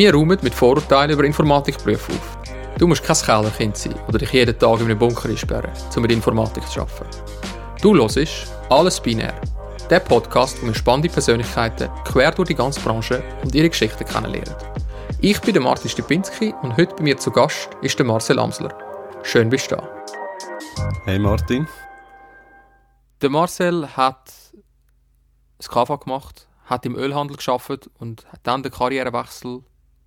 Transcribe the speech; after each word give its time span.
Wir 0.00 0.14
räumen 0.14 0.38
mit 0.40 0.54
Vorurteilen 0.54 1.10
über 1.10 1.24
Informatikberufe 1.24 2.12
auf. 2.12 2.38
Du 2.78 2.86
musst 2.86 3.04
kein 3.04 3.16
Kellerkind 3.16 3.76
sein 3.76 3.94
oder 4.08 4.16
dich 4.16 4.32
jeden 4.32 4.58
Tag 4.58 4.80
in 4.80 4.86
einem 4.86 4.98
Bunker 4.98 5.28
einsperren, 5.28 5.70
um 5.94 6.00
mit 6.00 6.10
Informatik 6.10 6.66
zu 6.68 6.80
arbeiten. 6.80 7.18
Du 7.82 7.94
hörst 7.94 8.18
«Alles 8.70 8.98
binär», 8.98 9.38
der 9.90 10.00
Podcast, 10.00 10.62
wo 10.62 10.68
wir 10.68 10.74
spannende 10.74 11.10
Persönlichkeiten 11.10 11.90
quer 12.06 12.30
durch 12.30 12.48
die 12.48 12.54
ganze 12.54 12.80
Branche 12.80 13.22
und 13.44 13.54
ihre 13.54 13.68
Geschichten 13.68 14.06
kennenlernen. 14.06 14.54
Ich 15.20 15.38
bin 15.42 15.52
der 15.52 15.62
Martin 15.62 15.90
Stipinski 15.90 16.54
und 16.62 16.78
heute 16.78 16.94
bei 16.94 17.02
mir 17.02 17.18
zu 17.18 17.30
Gast 17.30 17.68
ist 17.82 17.98
der 17.98 18.06
Marcel 18.06 18.38
Amsler. 18.38 18.72
Schön 19.22 19.50
bist 19.50 19.70
du 19.70 19.76
da. 19.76 19.88
Hey 21.04 21.18
Martin. 21.18 21.68
Der 23.20 23.28
Marcel 23.28 23.86
hat 23.86 24.32
das 25.58 25.68
KV 25.68 25.98
gemacht, 25.98 26.48
hat 26.64 26.86
im 26.86 26.96
Ölhandel 26.96 27.36
geschafft 27.36 27.90
und 27.98 28.24
hat 28.32 28.40
dann 28.44 28.62
den 28.62 28.72
Karrierewechsel 28.72 29.60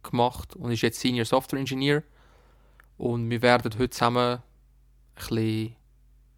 gemacht 0.03 0.55
und 0.55 0.71
ist 0.71 0.81
jetzt 0.81 0.99
Senior 0.99 1.25
Software 1.25 1.59
Engineer. 1.59 2.03
Und 2.97 3.29
wir 3.29 3.41
werden 3.41 3.71
heute 3.73 3.89
zusammen 3.89 4.37
ein 4.37 4.43
bisschen 5.15 5.75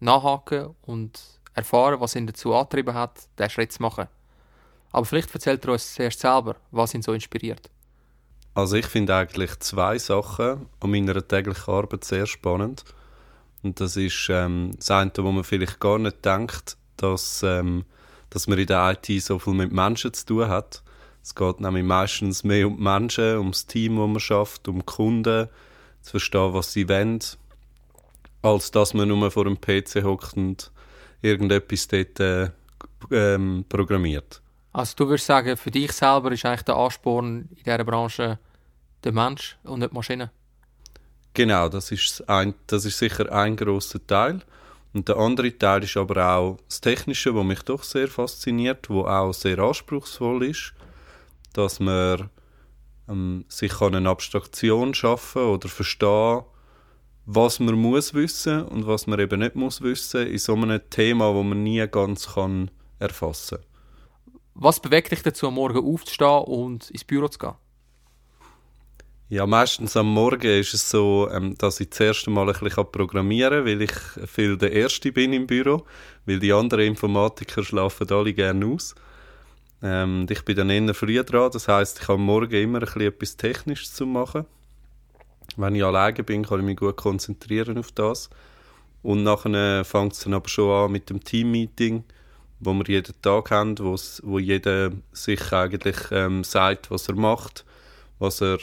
nachhaken 0.00 0.74
und 0.82 1.20
erfahren, 1.54 2.00
was 2.00 2.14
ihn 2.14 2.26
dazu 2.26 2.54
angetrieben 2.54 2.94
hat, 2.94 3.28
diesen 3.38 3.50
Schritt 3.50 3.72
zu 3.72 3.82
machen. 3.82 4.08
Aber 4.92 5.04
vielleicht 5.04 5.32
erzählt 5.34 5.64
er 5.64 5.72
uns 5.72 5.94
zuerst 5.94 6.20
selber, 6.20 6.56
was 6.70 6.94
ihn 6.94 7.02
so 7.02 7.12
inspiriert. 7.12 7.70
Also 8.54 8.76
ich 8.76 8.86
finde 8.86 9.14
eigentlich 9.14 9.58
zwei 9.58 9.98
Sachen 9.98 10.66
an 10.80 10.90
meiner 10.90 11.26
täglichen 11.26 11.74
Arbeit 11.74 12.04
sehr 12.04 12.26
spannend. 12.26 12.84
Und 13.62 13.80
das 13.80 13.96
ist 13.96 14.28
ähm, 14.30 14.72
das 14.78 14.90
eine, 14.90 15.12
wo 15.18 15.32
man 15.32 15.44
vielleicht 15.44 15.80
gar 15.80 15.98
nicht 15.98 16.24
denkt, 16.24 16.78
dass, 16.96 17.42
ähm, 17.42 17.84
dass 18.30 18.46
man 18.46 18.58
in 18.58 18.66
der 18.66 18.92
IT 18.92 19.22
so 19.22 19.38
viel 19.38 19.54
mit 19.54 19.72
Menschen 19.72 20.14
zu 20.14 20.24
tun 20.24 20.48
hat. 20.48 20.82
Es 21.26 21.34
geht 21.34 21.58
nämlich 21.58 21.82
meistens 21.82 22.44
mehr 22.44 22.68
um 22.68 22.76
die 22.76 22.82
Menschen, 22.84 23.38
um 23.38 23.50
das 23.50 23.66
Team, 23.66 23.96
das 23.96 24.06
man 24.06 24.20
schafft, 24.20 24.68
um 24.68 24.78
die 24.78 24.84
Kunden, 24.84 25.48
zu 26.00 26.10
verstehen, 26.12 26.54
was 26.54 26.72
sie 26.72 26.88
wollen, 26.88 27.18
als 28.42 28.70
dass 28.70 28.94
man 28.94 29.08
nur 29.08 29.28
vor 29.32 29.42
dem 29.42 29.60
PC 29.60 30.04
hockt 30.04 30.36
und 30.36 30.70
irgendetwas 31.22 31.88
dort 31.88 32.20
äh, 32.20 32.50
ähm, 33.10 33.64
programmiert. 33.68 34.40
Also 34.72 34.94
du 34.94 35.08
würdest 35.08 35.26
sagen, 35.26 35.56
für 35.56 35.72
dich 35.72 35.90
selber 35.90 36.30
ist 36.30 36.44
eigentlich 36.44 36.62
der 36.62 36.76
Ansporn 36.76 37.48
in 37.50 37.56
dieser 37.56 37.82
Branche 37.82 38.38
der 39.02 39.12
Mensch 39.12 39.58
und 39.64 39.80
nicht 39.80 39.90
die 39.90 39.96
Maschine? 39.96 40.30
Genau, 41.34 41.68
das 41.68 41.90
ist, 41.90 42.28
ein, 42.28 42.54
das 42.68 42.84
ist 42.84 42.98
sicher 42.98 43.32
ein 43.32 43.56
großer 43.56 44.06
Teil. 44.06 44.42
Und 44.92 45.08
der 45.08 45.16
andere 45.16 45.58
Teil 45.58 45.82
ist 45.82 45.96
aber 45.96 46.24
auch 46.24 46.58
das 46.68 46.80
Technische, 46.80 47.34
was 47.34 47.44
mich 47.44 47.62
doch 47.62 47.82
sehr 47.82 48.06
fasziniert, 48.06 48.88
wo 48.88 49.04
auch 49.06 49.32
sehr 49.32 49.58
anspruchsvoll 49.58 50.44
ist, 50.44 50.72
dass 51.56 51.80
man 51.80 52.30
ähm, 53.08 53.44
sich 53.48 53.80
eine 53.80 54.08
Abstraktion 54.08 54.94
schaffen 54.94 55.42
oder 55.42 55.68
verstehen, 55.68 56.42
was 57.24 57.58
man 57.58 57.74
muss 57.74 58.14
wissen 58.14 58.62
und 58.64 58.86
was 58.86 59.06
man 59.06 59.18
eben 59.18 59.40
nicht 59.40 59.56
muss 59.56 59.80
wissen 59.80 60.26
in 60.26 60.38
so 60.38 60.54
einem 60.54 60.80
Thema, 60.90 61.34
wo 61.34 61.42
man 61.42 61.62
nie 61.62 61.86
ganz 61.88 62.34
kann 62.34 62.70
erfassen. 62.98 63.58
Was 64.54 64.80
bewegt 64.80 65.12
dich 65.12 65.22
dazu, 65.22 65.48
am 65.48 65.54
Morgen 65.54 65.84
aufzustehen 65.84 66.44
und 66.44 66.90
ins 66.90 67.04
Büro 67.04 67.28
zu 67.28 67.38
gehen? 67.38 67.54
Ja, 69.28 69.44
meistens 69.44 69.96
am 69.96 70.14
Morgen 70.14 70.60
ist 70.60 70.72
es 70.72 70.88
so, 70.88 71.28
ähm, 71.32 71.56
dass 71.58 71.80
ich 71.80 71.90
das 71.90 71.98
erste 71.98 72.30
Mal 72.30 72.48
ein 72.48 72.60
bisschen 72.60 72.92
programmieren 72.92 73.64
kann, 73.64 73.66
weil 73.66 73.82
ich 73.82 73.92
viel 74.28 74.56
der 74.56 74.70
Erste 74.70 75.10
bin 75.10 75.32
im 75.32 75.48
Büro, 75.48 75.84
weil 76.26 76.38
die 76.38 76.52
anderen 76.52 76.84
Informatiker 76.84 77.64
schlafen 77.64 78.08
alle 78.08 78.32
gerne 78.32 78.64
aus. 78.66 78.94
Ähm, 79.82 80.26
ich 80.30 80.44
bin 80.44 80.56
dann 80.56 80.70
eher 80.70 80.94
früh 80.94 81.22
dran, 81.22 81.50
das 81.52 81.68
heißt, 81.68 82.00
ich 82.00 82.08
habe 82.08 82.18
Morgen 82.18 82.52
immer 82.52 82.78
ein 82.78 82.84
bisschen 82.84 83.02
etwas 83.02 83.36
Technisches 83.36 83.94
zu 83.94 84.06
machen. 84.06 84.46
Wenn 85.56 85.74
ich 85.74 85.84
alleine 85.84 86.22
bin, 86.22 86.44
kann 86.44 86.60
ich 86.60 86.66
mich 86.66 86.76
gut 86.76 86.96
konzentrieren 86.96 87.78
auf 87.78 87.92
das. 87.92 88.30
Und 89.02 89.22
nachher 89.22 89.84
fängt 89.84 90.14
es 90.14 90.20
dann 90.20 90.34
aber 90.34 90.48
schon 90.48 90.70
an 90.70 90.92
mit 90.92 91.08
dem 91.10 91.22
Teammeeting, 91.22 92.04
wo 92.60 92.74
wir 92.74 92.84
jeden 92.86 93.14
Tag 93.22 93.50
haben, 93.50 93.78
wo 93.78 94.38
jeder 94.38 94.90
sich 95.12 95.52
eigentlich 95.52 95.96
ähm, 96.10 96.42
sagt, 96.42 96.90
was 96.90 97.08
er 97.08 97.14
macht, 97.14 97.64
was 98.18 98.40
er 98.42 98.58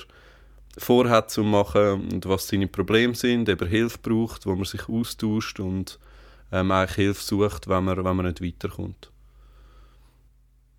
vorhat 0.78 1.32
zu 1.32 1.44
machen 1.44 2.10
und 2.12 2.28
was 2.28 2.48
seine 2.48 2.68
Probleme 2.68 3.16
sind, 3.16 3.50
ob 3.50 3.62
er 3.62 3.68
Hilfe 3.68 4.00
braucht, 4.02 4.46
wo 4.46 4.56
man 4.56 4.66
sich 4.66 4.90
austauscht 4.90 5.60
und 5.60 6.00
ähm, 6.52 6.72
eigentlich 6.72 6.96
Hilfe 6.96 7.24
sucht, 7.24 7.68
wenn 7.68 7.84
man, 7.84 8.04
wenn 8.04 8.16
man 8.16 8.26
nicht 8.26 8.44
weiterkommt. 8.44 9.13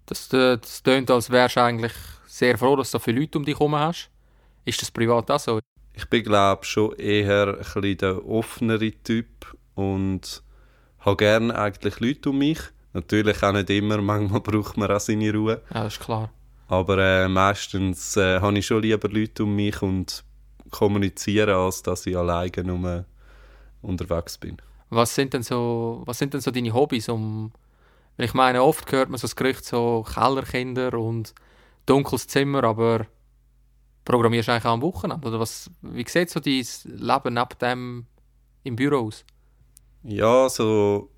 Das, 0.07 0.33
äh, 0.33 0.59
das 0.59 0.83
tönt, 0.83 1.11
als 1.11 1.31
wärst 1.31 1.57
du 1.57 1.63
eigentlich 1.63 1.93
sehr 2.27 2.59
froh, 2.59 2.77
dass 2.77 2.91
du 2.91 2.99
so 2.99 3.03
viele 3.03 3.21
Leute 3.21 3.39
um 3.39 3.45
dich 3.45 3.55
herum 3.55 3.75
hast. 3.75 4.11
Ist 4.65 4.81
das 4.83 4.91
privat 4.91 5.31
auch 5.31 5.39
so? 5.39 5.61
Ich 5.95 6.09
bin, 6.09 6.25
glaube 6.25 6.65
schon 6.65 6.95
eher 6.97 7.59
ein 7.75 7.99
der 7.99 8.27
offenere 8.27 8.93
Typ 9.05 9.57
und 9.75 10.43
habe 11.01 11.17
gerne 11.17 11.57
eigentlich 11.57 12.01
Leute 12.01 12.31
um 12.31 12.39
mich. 12.39 12.59
Natürlich 12.93 13.43
auch 13.43 13.53
nicht 13.53 13.71
immer, 13.71 14.01
manchmal 14.01 14.41
braucht 14.41 14.77
man 14.77 14.91
auch 14.91 15.01
seine 15.01 15.33
Ruhe. 15.33 15.63
Ja, 15.73 15.85
das 15.85 15.95
ist 15.95 16.01
klar. 16.01 16.31
Aber 16.69 16.99
äh, 16.99 17.29
meistens 17.29 18.17
äh, 18.17 18.41
habe 18.41 18.59
ich 18.59 18.67
schon 18.67 18.83
lieber 18.83 19.09
Leute 19.09 19.45
um 19.45 19.55
mich 19.55 19.81
und 19.83 20.25
kommuniziere, 20.71 21.55
als 21.57 21.83
dass 21.83 22.07
ich 22.07 22.17
alleine 22.17 22.65
nur 22.65 23.05
unterwegs 23.83 24.39
bin. 24.39 24.57
Was 24.91 25.15
sind 25.15 25.35
denn 25.35 25.43
so, 25.43 26.03
was 26.07 26.19
sind 26.19 26.35
denn 26.35 26.41
so 26.41 26.51
deine 26.51 26.73
Hobbys? 26.73 27.09
Um, 27.09 27.53
ich 28.17 28.35
meine, 28.35 28.63
oft 28.63 28.91
hört 28.93 29.09
man 29.09 29.19
so 29.19 29.27
das 29.27 29.37
Gerücht 29.37 29.65
so 29.65 30.05
Kellerkinder 30.13 30.95
und 30.95 31.35
dunkles 31.87 32.27
Zimmer, 32.27 32.65
aber 32.65 33.07
programmierst 34.05 34.49
du 34.49 34.53
eigentlich 34.53 34.65
auch 34.65 34.73
am 34.73 34.83
Wochenende? 34.83 35.27
Oder 35.27 35.41
was, 35.41 35.71
wie 35.83 36.05
sieht 36.09 36.31
so 36.31 36.41
dein 36.41 36.65
Leben 36.85 37.35
neben 37.35 37.59
dem 37.61 38.07
im 38.63 38.77
Büro 38.77 39.07
aus? 39.07 39.25
Ja, 40.03 40.49
so 40.49 41.11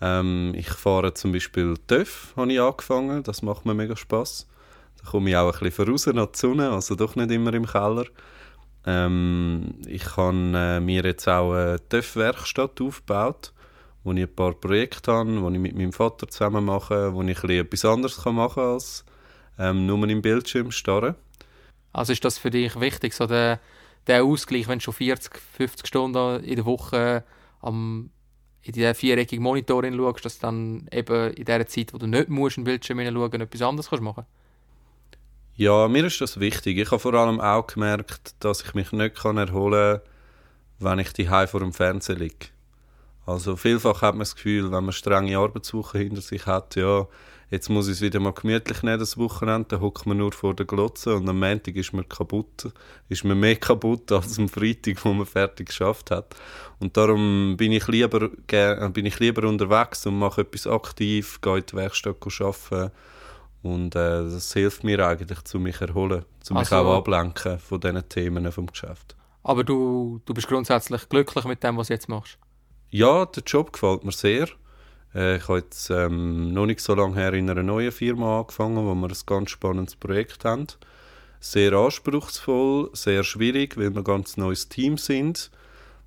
ähm, 0.00 0.52
ich 0.54 0.68
fahre 0.68 1.14
zum 1.14 1.32
Beispiel 1.32 1.76
TÜV, 1.86 2.34
habe 2.36 2.52
ich 2.52 2.60
angefangen, 2.60 3.22
das 3.22 3.40
macht 3.42 3.64
mir 3.64 3.74
mega 3.74 3.96
Spaß. 3.96 4.46
Da 5.02 5.10
komme 5.10 5.30
ich 5.30 5.36
auch 5.36 5.52
ein 5.52 5.58
bisschen 5.60 5.86
voraus 5.86 6.06
nach 6.06 6.26
die 6.26 6.38
Sonne, 6.38 6.70
also 6.70 6.94
doch 6.94 7.16
nicht 7.16 7.30
immer 7.30 7.54
im 7.54 7.66
Keller. 7.66 8.04
Ähm, 8.84 9.76
ich 9.86 10.16
habe 10.16 10.36
äh, 10.54 10.80
mir 10.80 11.04
jetzt 11.04 11.26
auch 11.26 11.54
eine 11.54 11.88
TÜV-Werkstatt 11.88 12.82
aufgebaut, 12.82 13.53
wo 14.04 14.12
ich 14.12 14.22
ein 14.22 14.34
paar 14.34 14.52
Projekte 14.52 15.12
habe, 15.12 15.42
wo 15.42 15.50
ich 15.50 15.58
mit 15.58 15.74
meinem 15.74 15.92
Vater 15.92 16.28
zusammen 16.28 16.64
mache, 16.64 17.14
wo 17.14 17.22
ich 17.22 17.42
etwas 17.42 17.84
anderes 17.84 18.24
machen 18.24 18.54
kann 18.54 18.64
als 18.64 19.04
ähm, 19.58 19.86
nur 19.86 20.08
im 20.08 20.22
Bildschirm 20.22 20.70
starren. 20.70 21.14
Also 21.92 22.12
ist 22.12 22.24
das 22.24 22.38
für 22.38 22.50
dich 22.50 22.78
wichtig, 22.78 23.14
so 23.14 23.26
der, 23.26 23.60
der 24.06 24.24
Ausgleich, 24.24 24.68
wenn 24.68 24.78
du 24.78 24.84
schon 24.84 24.94
40, 24.94 25.36
50 25.56 25.86
Stunden 25.86 26.44
in 26.44 26.56
der 26.56 26.64
Woche 26.64 27.24
am 27.60 28.10
in 28.62 28.72
diesen 28.72 28.94
viereckigen 28.94 29.42
Monitor 29.42 29.84
schaust, 29.84 30.24
dass 30.24 30.38
du 30.38 30.46
dann 30.46 30.88
eben 30.90 31.34
in 31.34 31.44
der 31.44 31.66
Zeit, 31.66 31.92
wo 31.92 31.98
du 31.98 32.06
nicht 32.06 32.30
musst, 32.30 32.56
in 32.56 32.62
den 32.62 32.70
Bildschirm 32.70 32.98
schauen 32.98 33.40
etwas 33.40 33.60
anderes 33.60 33.90
kannst 33.90 34.02
machen 34.02 34.24
ja, 35.56 35.86
mir 35.86 36.04
ist 36.04 36.20
das 36.20 36.40
wichtig. 36.40 36.78
Ich 36.78 36.90
habe 36.90 36.98
vor 36.98 37.14
allem 37.14 37.40
auch 37.40 37.68
gemerkt, 37.68 38.34
dass 38.40 38.62
ich 38.62 38.74
mich 38.74 38.90
nicht 38.90 39.14
kann 39.14 39.36
erholen 39.36 40.00
kann, 40.00 40.02
wenn 40.80 40.98
ich 40.98 41.12
die 41.12 41.26
vor 41.26 41.60
dem 41.60 41.72
Fernsehen 41.72 42.18
liege. 42.18 42.46
Also 43.26 43.56
vielfach 43.56 44.02
hat 44.02 44.14
man 44.14 44.20
das 44.20 44.34
Gefühl, 44.34 44.70
wenn 44.70 44.84
man 44.84 44.92
strenge 44.92 45.38
Arbeitswoche 45.38 45.98
hinter 45.98 46.20
sich 46.20 46.46
hat, 46.46 46.76
ja, 46.76 47.06
jetzt 47.50 47.70
muss 47.70 47.86
ich 47.88 47.94
es 47.94 48.00
wieder 48.00 48.20
mal 48.20 48.32
gemütlich 48.32 48.82
nehmen, 48.82 48.98
das 48.98 49.16
Wochenende, 49.16 49.68
dann 49.68 49.80
hockt 49.80 50.06
man 50.06 50.18
nur 50.18 50.32
vor 50.32 50.54
der 50.54 50.66
Glotze 50.66 51.14
und 51.14 51.28
am 51.28 51.38
Montag 51.38 51.76
ist 51.76 51.92
man 51.92 52.08
kaputt, 52.08 52.72
ist 53.08 53.24
man 53.24 53.40
mehr 53.40 53.56
kaputt 53.68 54.12
als 54.12 54.38
am 54.38 54.48
Freitag, 54.48 55.04
wo 55.04 55.12
man 55.12 55.26
fertig 55.26 55.68
geschafft 55.68 56.10
hat. 56.10 56.34
Und 56.80 56.96
darum 56.96 57.56
bin 57.56 57.72
ich 57.72 57.86
lieber, 57.88 58.28
bin 58.28 59.06
ich 59.06 59.18
lieber 59.20 59.48
unterwegs 59.48 60.04
und 60.06 60.18
mache 60.18 60.42
etwas 60.42 60.66
aktiv, 60.66 61.40
gehe 61.40 61.58
in 61.58 61.66
die 61.66 61.76
Werkstatt 61.76 62.16
arbeiten 62.22 62.92
und 63.62 63.96
äh, 63.96 64.24
das 64.24 64.52
hilft 64.52 64.84
mir 64.84 65.06
eigentlich, 65.06 65.42
zu 65.44 65.58
mich 65.58 65.80
erholen, 65.80 66.26
zu 66.40 66.52
mich 66.52 66.70
also, 66.70 66.76
auch 66.76 66.98
ablenken 66.98 67.58
von 67.58 67.80
diesen 67.80 68.06
Themen 68.10 68.52
vom 68.52 68.66
Geschäft. 68.66 69.16
Aber 69.42 69.64
du, 69.64 70.20
du 70.26 70.34
bist 70.34 70.48
grundsätzlich 70.48 71.08
glücklich 71.08 71.44
mit 71.46 71.62
dem, 71.62 71.78
was 71.78 71.86
du 71.86 71.94
jetzt 71.94 72.08
machst? 72.08 72.38
Ja, 72.96 73.26
der 73.26 73.42
Job 73.44 73.72
gefällt 73.72 74.04
mir 74.04 74.12
sehr. 74.12 74.46
Äh, 75.16 75.38
ich 75.38 75.48
habe 75.48 75.58
jetzt 75.58 75.90
ähm, 75.90 76.52
noch 76.52 76.64
nicht 76.64 76.78
so 76.78 76.94
lange 76.94 77.16
her 77.16 77.32
in 77.32 77.50
einer 77.50 77.64
neuen 77.64 77.90
Firma 77.90 78.38
angefangen, 78.38 78.86
wo 78.86 78.94
wir 78.94 79.08
ein 79.08 79.16
ganz 79.26 79.50
spannendes 79.50 79.96
Projekt 79.96 80.44
haben. 80.44 80.68
Sehr 81.40 81.72
anspruchsvoll, 81.72 82.90
sehr 82.92 83.24
schwierig, 83.24 83.76
weil 83.76 83.90
wir 83.90 84.02
ein 84.02 84.04
ganz 84.04 84.36
neues 84.36 84.68
Team 84.68 84.96
sind. 84.96 85.50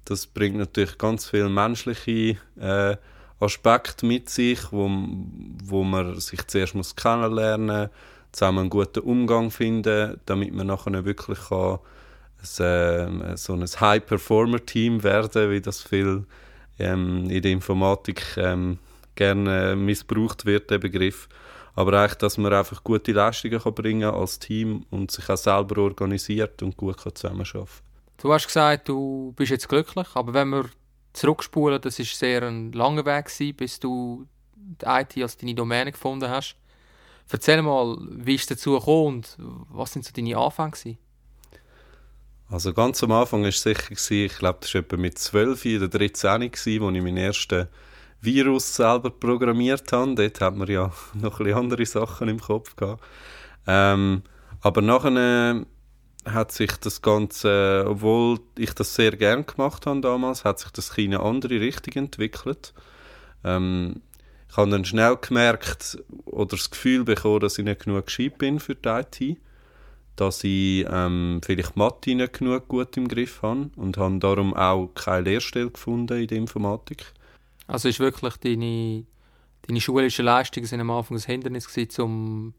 Das 0.06 0.28
bringt 0.28 0.56
natürlich 0.56 0.98
ganz 0.98 1.30
viele 1.30 1.50
menschliche 1.50 2.38
äh, 2.58 2.96
Aspekte 3.42 4.06
mit 4.06 4.30
sich, 4.30 4.72
wo, 4.72 4.90
wo 5.66 5.84
man 5.84 6.18
sich 6.22 6.48
zuerst 6.48 6.74
muss 6.74 6.96
kennenlernen 6.96 7.82
muss, 7.82 7.90
zusammen 8.32 8.60
einen 8.60 8.70
guten 8.70 9.02
Umgang 9.02 9.52
finden, 9.52 10.22
damit 10.26 10.54
man 10.54 10.68
nachher 10.68 11.04
wirklich 11.04 11.50
kann, 11.50 11.80
ein, 12.62 13.22
äh, 13.24 13.36
so 13.36 13.56
ein 13.56 13.66
High-Performer-Team 13.66 15.04
werden, 15.04 15.52
wie 15.52 15.60
das 15.60 15.82
viel 15.82 16.26
ähm, 16.80 17.30
in 17.30 17.42
der 17.42 17.52
Informatik 17.52 18.24
ähm, 18.38 18.80
gerne 19.16 19.76
missbraucht 19.76 20.46
wird, 20.46 20.70
der 20.70 20.80
Begriff. 20.80 21.28
Aber 21.76 21.94
eigentlich, 21.94 22.18
dass 22.18 22.38
man 22.38 22.54
einfach 22.54 22.84
gute 22.84 23.12
Leistungen 23.12 23.60
kann 23.60 23.76
bringen 23.76 24.10
als 24.10 24.40
Team 24.40 24.86
und 24.90 25.12
sich 25.12 25.30
auch 25.30 25.38
selber 25.38 25.82
organisiert 25.82 26.64
und 26.64 26.76
gut 26.76 26.98
kann 26.98 27.14
zusammenarbeiten 27.14 27.68
Du 28.18 28.34
hast 28.34 28.48
gesagt, 28.48 28.90
du 28.90 29.34
bist 29.36 29.52
jetzt 29.52 29.70
glücklich, 29.70 30.08
aber 30.16 30.34
wenn 30.34 30.50
wir 30.50 30.66
zurückspulen, 31.14 31.80
das 31.80 32.00
ist 32.00 32.18
sehr 32.18 32.42
ein 32.44 32.72
langer 32.72 33.06
Weg 33.06 33.26
gewesen, 33.26 33.56
bis 33.56 33.80
du 33.80 34.26
die 34.56 34.86
IT 34.86 35.22
als 35.22 35.38
deine 35.38 35.54
Domäne 35.54 35.92
gefunden 35.92 36.30
hast. 36.30 36.56
Erzähl 37.30 37.62
mal, 37.62 37.98
wie 38.10 38.36
ist 38.36 38.50
es 38.50 38.58
dazu 38.58 38.74
gekommen 38.74 39.08
und 39.08 39.38
was 39.70 39.92
sind 39.94 40.06
so 40.06 40.12
deine 40.14 40.38
Anfänge 40.38 40.72
gewesen? 40.72 40.98
Also 42.50 42.74
ganz 42.74 43.04
am 43.04 43.12
Anfang 43.12 43.42
war 43.42 43.50
es 43.50 43.62
sicher, 43.62 43.90
gewesen, 43.90 44.26
ich 44.26 44.38
glaube, 44.38 44.60
das 44.62 44.74
war 44.74 44.82
etwa 44.82 44.96
mit 44.96 45.20
12 45.20 45.66
oder 45.66 45.88
13, 45.90 46.50
gewesen, 46.50 46.82
wo 46.82 46.90
ich 46.90 47.02
meinen 47.02 47.18
ersten 47.18 47.68
Virus 48.22 48.76
selber 48.76 49.10
programmiert 49.10 49.92
habe. 49.92 50.16
Dort 50.16 50.40
hat 50.40 50.56
man 50.56 50.68
ja 50.70 50.92
noch 51.14 51.42
ein 51.42 51.54
andere 51.54 51.86
Sachen 51.86 52.30
im 52.30 52.40
Kopf 52.40 52.76
gehabt. 52.78 53.04
Ähm, 53.68 54.24
aber 54.62 54.82
nachher 54.82 55.56
äh, 55.56 55.66
hat 56.26 56.54
sich 56.54 56.72
das 56.78 57.02
Ganze, 57.02 57.86
obwohl 57.86 58.40
ich 58.58 58.74
das 58.74 58.96
sehr 58.96 59.12
gern 59.12 59.46
gemacht 59.46 59.86
habe 59.86 60.00
damals, 60.00 60.46
hat 60.46 60.60
sich 60.60 60.72
das 60.72 60.98
in 60.98 61.14
eine 61.14 61.24
andere 61.24 61.60
Richtung 61.60 62.04
entwickelt. 62.04 62.74
Ähm, 63.44 64.02
ich 64.50 64.56
habe 64.56 64.72
dann 64.72 64.86
schnell 64.86 65.18
gemerkt 65.18 66.02
oder 66.26 66.56
das 66.56 66.70
Gefühl 66.70 67.04
bekommen, 67.04 67.42
dass 67.42 67.58
ich 67.58 67.66
nicht 67.66 67.84
genug 67.84 68.06
gescheit 68.06 68.38
bin 68.38 68.62
für 68.62 68.76
die 68.76 68.88
IT 68.88 69.38
dass 70.18 70.44
ich 70.44 70.86
ähm, 70.90 71.40
vielleicht 71.46 71.78
Mathe 71.78 72.16
nicht 72.16 72.34
genug 72.34 72.68
gut 72.68 72.98
im 72.98 73.08
Griff 73.08 73.42
habe 73.42 73.70
und 73.76 73.98
habe 73.98 74.20
darum 74.20 74.54
auch 74.54 74.88
keine 74.94 75.22
Lehrstelle 75.22 75.72
gefunden 75.72 76.20
in 76.20 76.28
der 76.28 76.38
Informatik. 76.38 77.14
Also 77.68 77.88
ist 77.88 78.00
wirklich 78.00 78.36
deine, 78.38 79.06
deine 79.62 79.80
schulischen 79.80 80.26
Leistungen 80.26 80.66
sind 80.66 80.82
am 80.82 80.90
Anfang 80.92 81.18
ein 81.18 81.24
Hindernis 81.24 81.68
gewesen, 81.68 82.02
um 82.02 82.54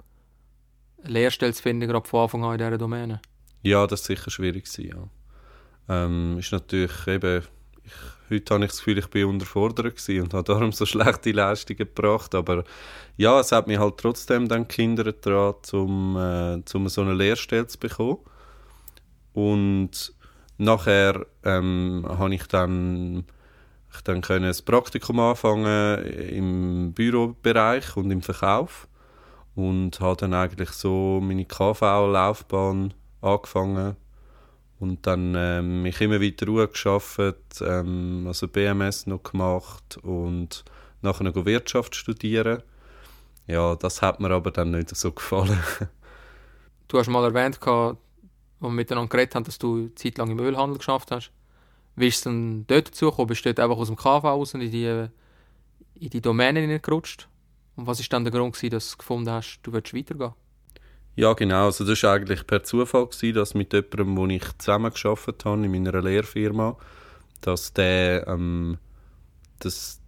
eine 1.03 1.13
Lehrstelle 1.13 1.53
zu 1.53 1.63
finden, 1.63 1.89
gerade 1.89 2.09
von 2.09 2.21
Anfang 2.21 2.45
an 2.45 2.53
in 2.53 2.59
dieser 2.59 2.79
Domäne? 2.79 3.21
Ja, 3.63 3.87
das 3.87 4.09
war 4.09 4.17
sicher 4.17 4.31
schwierig. 4.31 4.65
Gewesen, 4.65 4.89
ja. 4.89 6.05
Ähm, 6.05 6.39
ist 6.39 6.53
natürlich 6.53 7.07
eben 7.07 7.43
ich, 7.85 7.93
heute 8.31 8.55
habe 8.55 8.65
ich 8.65 8.71
das 8.71 8.79
Gefühl, 8.79 8.99
ich 8.99 9.09
bin 9.09 9.27
unterfordert 9.27 10.09
und 10.09 10.35
habe 10.35 10.45
darum 10.45 10.73
so 10.73 10.87
schlechte 10.87 11.33
Leistungen 11.33 11.79
gebracht. 11.79 12.35
Aber 12.35 12.65
ja, 13.17 13.41
es 13.41 13.53
hat 13.53 13.67
mich 13.67 13.79
halt 13.79 13.99
trotzdem 13.99 14.49
dann 14.49 14.69
gehindert 14.69 15.27
daran, 15.27 15.55
um, 15.73 16.17
äh, 16.17 16.77
um 16.77 16.89
so 16.89 17.03
eine 17.03 17.15
Lehrstelle 17.15 17.67
zu 17.67 17.79
bekommen. 17.79 18.19
Und 19.33 20.13
nachher 20.57 21.27
ähm, 21.45 22.05
habe 22.09 22.35
ich 22.35 22.47
dann 22.47 23.25
ich 23.95 24.03
dann 24.03 24.21
können 24.21 24.45
ein 24.45 24.65
Praktikum 24.65 25.19
anfangen 25.19 26.05
im 26.05 26.93
Bürobereich 26.93 27.97
und 27.97 28.11
im 28.11 28.23
Verkauf 28.23 28.87
und 29.55 30.01
habe 30.01 30.17
dann 30.17 30.35
eigentlich 30.35 30.71
so 30.71 31.21
meine 31.23 31.47
KV-Laufbahn 31.47 32.93
angefangen 33.23 33.97
und 34.81 35.07
dann 35.07 35.35
ähm, 35.37 35.83
mich 35.83 36.01
immer 36.01 36.21
weiter 36.21 36.67
geschafft, 36.67 37.19
ähm, 37.61 38.25
also 38.27 38.49
BMS 38.49 39.07
noch 39.07 39.23
gemacht 39.23 39.99
und 40.03 40.65
nachher 41.03 41.25
noch 41.25 41.45
Wirtschaft 41.45 41.97
studieren. 41.97 42.63
Ja, 43.47 43.75
das 43.77 44.03
hat 44.03 44.21
mir 44.21 44.31
aber 44.31 44.51
dann 44.51 44.71
nicht 44.71 44.95
so 44.95 45.11
gefallen. 45.13 45.59
du 46.89 46.99
hast 46.99 47.09
mal 47.09 47.25
erwähnt, 47.25 47.59
als 47.67 47.97
wir 48.61 48.71
miteinander 48.71 49.09
geredet 49.09 49.35
haben, 49.35 49.45
dass 49.45 49.59
du 49.59 49.77
eine 49.77 49.95
Zeit 49.95 50.19
lang 50.19 50.31
im 50.31 50.39
Ölhandel 50.39 50.79
geschafft 50.79 51.11
hast. 51.11 51.33
Wie 51.97 52.09
ist 52.09 52.17
es 52.17 52.23
dann 52.23 52.67
dort 52.67 52.89
dazu 52.89 53.11
gekommen? 53.11 53.29
Bist 53.29 53.45
du 53.45 53.53
dort 53.53 53.61
einfach 53.61 53.79
aus 53.79 53.89
dem 53.89 53.97
KV 53.97 54.25
raus 54.25 54.55
in 54.55 54.61
die, 54.61 55.09
in 55.95 56.11
die 56.11 56.21
Domäne 56.21 56.61
hineingerutscht? 56.61 57.29
Und 57.77 57.87
was 57.87 58.01
war 58.01 58.07
dann 58.11 58.25
der 58.25 58.33
Grund, 58.33 58.61
dass 58.73 58.91
du 58.93 58.97
gefunden 58.99 59.31
hast, 59.31 59.61
du 59.63 59.73
willst 59.73 59.95
weitergehen? 59.95 60.35
Ja, 61.19 61.33
genau. 61.33 61.65
Also 61.65 61.85
das 61.85 62.01
war 62.05 62.15
eigentlich 62.15 62.47
per 62.47 62.63
Zufall, 62.63 63.07
gewesen, 63.07 63.35
dass 63.35 63.53
mit 63.53 63.73
jemandem, 63.73 64.17
wo 64.17 64.27
ich 64.29 64.57
zusammengearbeitet 64.59 65.45
habe, 65.45 65.65
in 65.65 65.73
meiner 65.73 66.01
Lehrfirma, 66.01 66.77
dass 67.41 67.73
der, 67.73 68.29
ähm, 68.29 68.79
dass 69.59 69.99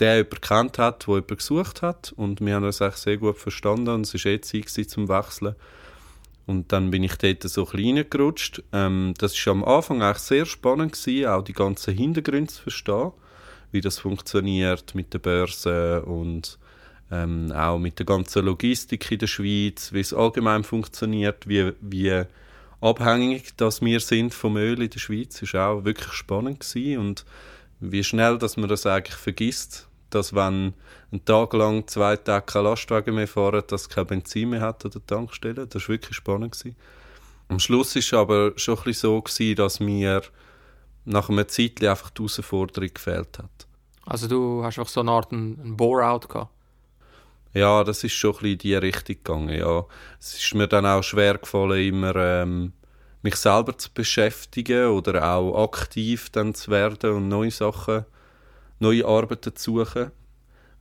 der 0.00 0.16
jemanden 0.16 0.40
kennt 0.40 0.78
hat, 0.78 1.06
der 1.06 1.14
jemanden 1.14 1.36
gesucht 1.36 1.82
hat. 1.82 2.12
Und 2.16 2.40
wir 2.40 2.56
haben 2.56 2.64
uns 2.64 2.82
eigentlich 2.82 2.96
sehr 2.96 3.16
gut 3.16 3.38
verstanden 3.38 3.90
und 3.90 4.12
es 4.12 4.24
war 4.24 4.32
eh 4.32 4.40
Zeit 4.40 4.90
zum 4.90 5.08
Wechseln. 5.08 5.54
Und 6.46 6.72
dann 6.72 6.90
bin 6.90 7.04
ich 7.04 7.14
dort 7.14 7.44
so 7.44 7.64
klein 7.64 8.04
gerutscht. 8.10 8.60
Ähm, 8.72 9.14
das 9.18 9.34
war 9.46 9.52
am 9.52 9.62
Anfang 9.62 10.02
eigentlich 10.02 10.18
sehr 10.18 10.46
spannend, 10.46 10.94
gewesen, 10.94 11.28
auch 11.28 11.44
die 11.44 11.52
ganzen 11.52 11.94
Hintergründe 11.94 12.52
zu 12.52 12.62
verstehen, 12.62 13.12
wie 13.70 13.82
das 13.82 14.00
funktioniert 14.00 14.96
mit 14.96 15.14
der 15.14 15.20
Börse 15.20 16.02
und 16.02 16.58
ähm, 17.10 17.52
auch 17.52 17.78
mit 17.78 17.98
der 17.98 18.06
ganzen 18.06 18.44
Logistik 18.44 19.10
in 19.10 19.18
der 19.18 19.26
Schweiz, 19.26 19.92
wie 19.92 20.00
es 20.00 20.12
allgemein 20.12 20.64
funktioniert, 20.64 21.48
wie, 21.48 21.72
wie 21.80 22.22
abhängig 22.80 23.56
dass 23.56 23.80
wir 23.80 24.00
sind 24.00 24.34
vom 24.34 24.56
Öl 24.56 24.82
in 24.82 24.90
der 24.90 24.98
Schweiz, 24.98 25.40
ist 25.40 25.54
auch 25.54 25.84
wirklich 25.84 26.12
spannend 26.12 26.60
gewesen. 26.60 26.98
und 26.98 27.24
wie 27.80 28.04
schnell, 28.04 28.38
dass 28.38 28.56
man 28.56 28.68
das 28.68 28.86
eigentlich 28.86 29.16
vergisst, 29.16 29.88
dass 30.10 30.34
wenn 30.34 30.74
ein 31.12 31.24
Tag 31.24 31.52
lang 31.52 31.86
zwei 31.86 32.16
Tage 32.16 32.46
kein 32.46 32.64
Lastwagen 32.64 33.14
mehr 33.14 33.28
fahren, 33.28 33.62
dass 33.66 33.82
es 33.82 33.88
kein 33.88 34.06
Benzin 34.06 34.50
mehr 34.50 34.60
hat 34.60 34.84
an 34.84 34.92
der 34.92 35.06
Tankstelle. 35.06 35.66
Das 35.66 35.82
war 35.82 35.88
wirklich 35.90 36.16
spannend. 36.16 36.52
Gewesen. 36.52 36.76
Am 37.48 37.58
Schluss 37.58 37.94
war 37.94 38.00
es 38.00 38.14
aber 38.14 38.52
schon 38.56 38.78
ein 38.78 38.84
bisschen 38.84 39.10
so, 39.10 39.20
gewesen, 39.20 39.56
dass 39.56 39.80
mir 39.80 40.22
nach 41.04 41.28
einer 41.28 41.46
Zeit 41.48 41.82
einfach 41.84 42.10
die 42.10 42.22
Herausforderung 42.22 42.90
gefehlt 42.92 43.38
hat. 43.38 43.66
Also 44.04 44.28
du 44.28 44.64
hast 44.64 44.78
einfach 44.78 44.90
so 44.90 45.00
eine 45.00 45.10
Art 45.10 45.32
einen 45.32 45.76
Bore-out 45.76 46.28
gehabt? 46.28 46.50
Ja, 47.56 47.84
das 47.84 48.04
ist 48.04 48.12
schon 48.12 48.32
ein 48.32 48.34
bisschen 48.34 48.52
in 48.52 48.58
die 48.58 48.74
Richtung 48.74 49.16
gegangen, 49.16 49.58
ja. 49.58 49.86
Es 50.20 50.34
ist 50.34 50.54
mir 50.54 50.68
dann 50.68 50.84
auch 50.84 51.02
schwer 51.02 51.38
gefallen, 51.38 51.88
immer 51.88 52.14
ähm, 52.14 52.74
mich 53.22 53.36
selber 53.36 53.78
zu 53.78 53.88
beschäftigen 53.94 54.88
oder 54.88 55.26
auch 55.26 55.64
aktiv 55.64 56.28
dann 56.28 56.52
zu 56.54 56.70
werden 56.70 57.12
und 57.12 57.28
neue 57.28 57.50
Sachen, 57.50 58.04
neue 58.78 59.06
Arbeiten 59.06 59.56
zu 59.56 59.78
suchen. 59.78 60.10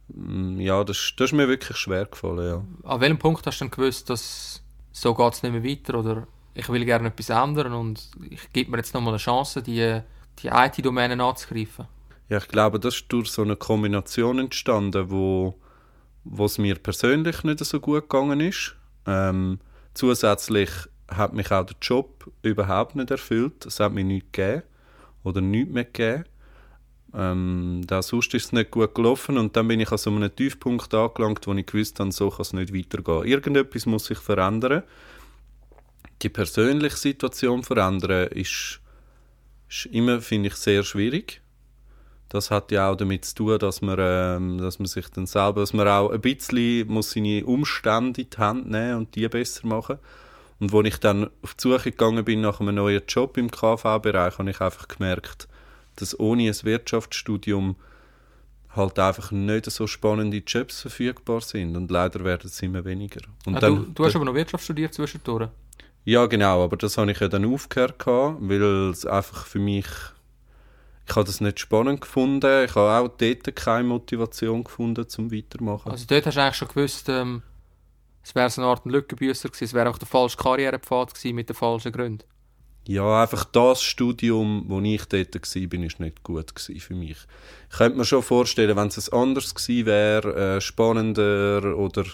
Mm, 0.10 0.60
ja, 0.60 0.84
das, 0.84 1.14
das 1.16 1.32
ist 1.32 1.38
mir 1.38 1.48
wirklich 1.48 1.78
schwer 1.78 2.08
gefallen, 2.08 2.46
ja. 2.46 2.90
An 2.92 3.00
welchem 3.00 3.20
Punkt 3.20 3.48
hast 3.48 3.62
du 3.62 3.64
dann 3.64 3.72
gewusst, 3.72 4.10
dass 4.10 4.62
so 4.92 5.16
geht 5.16 5.34
es 5.34 5.44
nicht 5.44 5.54
mehr 5.54 5.64
weiter 5.64 5.98
oder 5.98 6.28
ich 6.56 6.68
will 6.68 6.84
gerne 6.84 7.08
etwas 7.08 7.30
ändern 7.30 7.72
und 7.72 8.10
ich 8.30 8.52
gebe 8.52 8.72
mir 8.72 8.78
jetzt 8.78 8.94
nochmal 8.94 9.14
eine 9.14 9.20
Chance, 9.20 9.64
die, 9.64 10.02
die 10.40 10.48
IT-Domänen 10.50 11.22
anzugreifen? 11.22 11.88
Ja, 12.28 12.40
ich 12.40 12.50
glaube, 12.50 12.82
das 12.82 12.96
ist 12.96 13.06
durch 13.08 13.30
so 13.30 13.44
eine 13.44 13.56
Kombination 13.56 14.40
entstanden, 14.40 15.10
wo 15.10 15.56
wo 16.26 16.46
es 16.46 16.58
mir 16.58 16.76
persönlich 16.76 17.44
nicht 17.44 17.64
so 17.64 17.80
gut 17.80 18.10
gegangen 18.10 18.42
ist. 18.42 18.76
Ähm, 19.06 19.60
zusätzlich 19.94 20.70
hat 21.08 21.34
mich 21.34 21.52
auch 21.52 21.66
der 21.66 21.78
Job 21.82 22.32
überhaupt 22.42 22.96
nicht 22.96 23.12
erfüllt. 23.12 23.66
Es 23.66 23.80
hat 23.80 23.94
mir 23.94 24.04
nichts 24.04 24.32
gegeben 24.32 24.64
oder 25.24 25.40
nichts 25.40 25.72
mehr 25.72 25.86
gegeben. 25.86 26.26
Ähm, 27.14 27.82
da 27.86 28.02
sonst 28.02 28.34
ist 28.34 28.46
es 28.46 28.52
nicht 28.52 28.72
gut 28.72 28.94
gelaufen 28.94 29.38
und 29.38 29.56
dann 29.56 29.68
bin 29.68 29.80
ich 29.80 29.92
an 29.92 29.98
so 29.98 30.10
einem 30.10 30.36
Tiefpunkt 30.36 30.94
angelangt, 30.94 31.48
wo 31.48 31.54
ich 31.54 31.66
gewusst 31.66 32.00
habe, 32.00 32.12
so 32.12 32.30
kann 32.30 32.42
es 32.42 32.54
nicht 32.54 32.74
weitergehen. 32.74 33.24
Irgendetwas 33.24 33.86
muss 33.86 34.06
sich 34.06 34.18
verändern. 34.18 34.84
Die 36.22 36.30
persönliche 36.30 36.98
Situation 36.98 37.64
verändern 37.64 38.28
ist, 38.30 38.82
ist 39.70 39.86
immer, 39.86 40.20
finde 40.22 40.48
ich, 40.48 40.56
sehr 40.56 40.84
schwierig 40.84 41.42
das 42.30 42.52
hat 42.52 42.72
ja 42.72 42.90
auch 42.90 42.96
damit 42.96 43.26
zu 43.26 43.36
tun, 43.36 43.60
dass 43.60 43.82
man, 43.82 43.98
ähm, 44.00 44.58
dass 44.58 44.80
man 44.80 44.88
sich 44.88 45.08
dann 45.10 45.28
selber, 45.28 45.62
dass 45.62 45.74
man 45.74 45.88
auch 45.88 46.10
ein 46.10 46.22
bisschen 46.22 46.88
muss 46.88 47.12
seine 47.12 47.46
Umstände 47.46 48.22
in 48.22 48.30
die 48.30 48.38
Hand 48.38 48.70
nehmen 48.70 48.96
und 48.98 49.16
die 49.16 49.28
besser 49.28 49.68
machen. 49.68 50.00
Und 50.60 50.74
als 50.74 50.88
ich 50.88 50.98
dann 50.98 51.30
auf 51.44 51.54
die 51.56 51.62
Suche 51.62 51.92
gegangen 51.92 52.24
bin 52.24 52.42
nach 52.42 52.60
einem 52.60 52.76
neuen 52.76 53.04
Job 53.08 53.38
im 53.38 53.52
KV-Bereich, 53.52 54.38
habe 54.38 54.50
ich 54.50 54.62
einfach 54.62 54.88
gemerkt, 54.88 55.48
dass 55.98 56.18
ohne 56.20 56.48
ein 56.48 56.64
Wirtschaftsstudium 56.64 57.76
halt 58.76 59.00
einfach 59.00 59.32
nicht 59.32 59.70
so 59.72 59.88
spannende 59.88 60.38
Jobs 60.46 60.82
verfügbar 60.82 61.42
sind 61.42 61.76
und 61.76 61.92
leider 61.92 62.24
werden 62.24 62.48
es 62.48 62.62
immer 62.62 62.84
weniger. 62.86 63.22
Und 63.46 63.58
ah, 63.58 63.60
dann, 63.60 63.76
du, 63.76 63.92
du 63.94 64.06
hast 64.06 64.16
aber 64.16 64.26
noch 64.26 64.34
Wirtschaft 64.34 64.64
studiert 64.64 64.94
zwischendurch? 64.94 65.50
Ja, 66.04 66.26
genau, 66.26 66.64
aber 66.64 66.78
das 66.78 66.98
habe 66.98 67.12
ich 67.12 67.20
ja 67.20 67.28
dann 67.28 67.46
aufgehört, 67.46 67.96
weil 68.06 68.90
es 68.90 69.06
einfach 69.06 69.46
für 69.46 69.60
mich 69.60 69.88
ich 71.08 71.16
habe 71.16 71.26
das 71.26 71.40
nicht 71.42 71.60
spannend 71.60 72.02
gefunden. 72.02 72.66
Ich 72.66 72.76
habe 72.76 72.92
auch 72.92 73.16
dort 73.16 73.56
keine 73.56 73.88
Motivation 73.88 74.64
gefunden, 74.64 75.08
zum 75.08 75.32
weitermachen. 75.32 75.92
Also 75.92 76.06
dort 76.08 76.26
hast 76.26 76.36
du 76.36 76.42
eigentlich 76.42 76.56
schon 76.56 76.68
gewusst, 76.68 77.10
ähm, 77.10 77.44
es 78.24 78.34
wäre 78.34 78.50
so 78.50 78.62
eine 78.62 78.72
Art 78.72 78.86
Lückenbüßer 78.86 79.50
gewesen, 79.50 79.66
es 79.66 79.74
wäre 79.74 79.90
auch 79.90 80.00
der 80.00 80.08
falsche 80.08 80.38
Karrierepfad 80.38 81.14
gewesen 81.14 81.36
mit 81.36 81.48
den 81.48 81.56
falschen 81.56 81.92
Gründen. 81.92 82.24
Ja, 82.88 83.24
einfach 83.24 83.46
das 83.46 83.82
Studium, 83.82 84.66
wo 84.68 84.80
ich 84.82 85.06
dort 85.06 85.36
war, 85.36 85.68
bin, 85.68 85.84
ist 85.84 86.00
nicht 86.00 86.24
gut 86.24 86.54
für 86.58 86.94
mich. 86.94 87.18
Ich 87.72 87.78
könnte 87.78 87.98
mir 87.98 88.06
schon 88.06 88.22
vorstellen, 88.22 88.76
wenn 88.76 88.88
es 88.88 89.10
anders 89.10 89.56
gewesen 89.56 89.86
wäre, 89.88 90.58
äh, 90.58 90.62
spannender 90.62 91.76
oder 91.78 92.06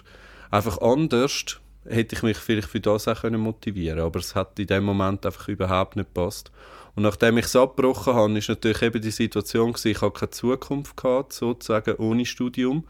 einfach 0.50 0.78
anders, 0.80 1.60
hätte 1.86 2.16
ich 2.16 2.24
mich 2.24 2.38
vielleicht 2.38 2.68
für 2.68 2.80
das 2.80 3.08
auch 3.08 3.24
motivieren 3.24 3.98
können. 3.98 4.08
Aber 4.08 4.20
es 4.20 4.36
hat 4.36 4.60
in 4.60 4.68
dem 4.68 4.84
Moment 4.84 5.26
einfach 5.26 5.48
überhaupt 5.48 5.96
nicht 5.96 6.14
gepasst. 6.14 6.52
Und 6.96 7.04
nachdem 7.04 7.38
ich 7.38 7.46
es 7.46 7.56
abgebrochen 7.56 8.14
habe, 8.14 8.38
ist 8.38 8.50
natürlich 8.50 8.82
eben 8.82 9.02
die 9.02 9.12
Situation 9.12 9.74
gewesen, 9.74 9.92
ich 9.92 10.02
habe 10.02 10.12
keine 10.12 10.32
Zukunft 10.32 10.98
gehabt, 10.98 11.34
sozusagen 11.34 11.96
ohne 11.96 12.26
Studium. 12.26 12.88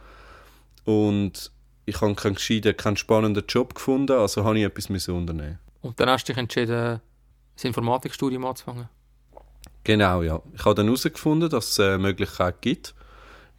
Und 0.85 1.51
ich 1.85 2.01
habe 2.01 2.15
keinen 2.15 2.35
gescheiten, 2.35 2.75
keinen 2.75 2.97
spannenden 2.97 3.43
Job 3.47 3.75
gefunden, 3.75 4.13
also 4.13 4.43
habe 4.43 4.57
ich 4.57 4.65
etwas 4.65 4.89
müssen 4.89 5.15
unternehmen. 5.15 5.59
Und 5.81 5.99
dann 5.99 6.09
hast 6.09 6.27
du 6.27 6.33
dich 6.33 6.39
entschieden, 6.39 7.01
das 7.55 7.63
Informatikstudium 7.63 8.45
anzufangen? 8.45 8.89
Genau, 9.83 10.21
ja. 10.21 10.41
Ich 10.53 10.63
habe 10.63 10.75
dann 10.75 10.85
herausgefunden, 10.85 11.49
dass 11.49 11.71
es 11.71 11.79
eine 11.79 11.97
Möglichkeit 11.97 12.61
gibt, 12.61 12.93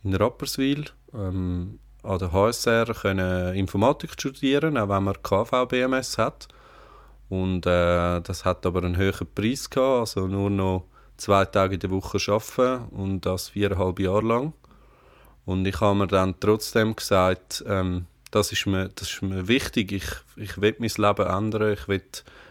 in 0.05 0.15
Rapperswil 0.15 0.87
ähm, 1.15 1.79
an 2.03 2.19
der 2.19 2.33
HSR 2.33 2.87
können 2.95 3.55
Informatik 3.55 4.13
studieren, 4.13 4.77
auch 4.77 4.89
wenn 4.89 5.05
man 5.05 5.23
KV-BMS 5.23 6.19
hat. 6.19 6.49
Und 7.29 7.67
äh, 7.67 8.21
das 8.21 8.45
hat 8.45 8.67
aber 8.67 8.83
einen 8.83 8.97
höheren 8.97 9.27
Preis 9.35 9.71
gehabt, 9.71 10.01
also 10.01 10.27
nur 10.27 10.51
noch 10.51 10.85
zwei 11.17 11.45
Tage 11.45 11.75
in 11.75 11.81
der 11.81 11.91
Woche 11.91 12.19
arbeiten 12.31 12.89
und 12.91 13.25
das 13.25 13.51
viereinhalb 13.51 14.01
Jahre 14.01 14.27
lang. 14.27 14.53
Und 15.45 15.67
ich 15.67 15.81
habe 15.81 15.97
mir 15.97 16.07
dann 16.07 16.39
trotzdem 16.39 16.95
gesagt, 16.95 17.65
ähm, 17.67 18.07
das, 18.31 18.53
ist 18.53 18.67
mir, 18.67 18.91
das 18.95 19.11
ist 19.11 19.23
mir 19.23 19.49
wichtig, 19.49 19.93
ich, 19.93 20.07
ich 20.37 20.61
will 20.61 20.77
mein 20.79 20.91
Leben 20.97 21.27
ändern, 21.27 21.73
ich 21.73 21.89
will 21.89 22.03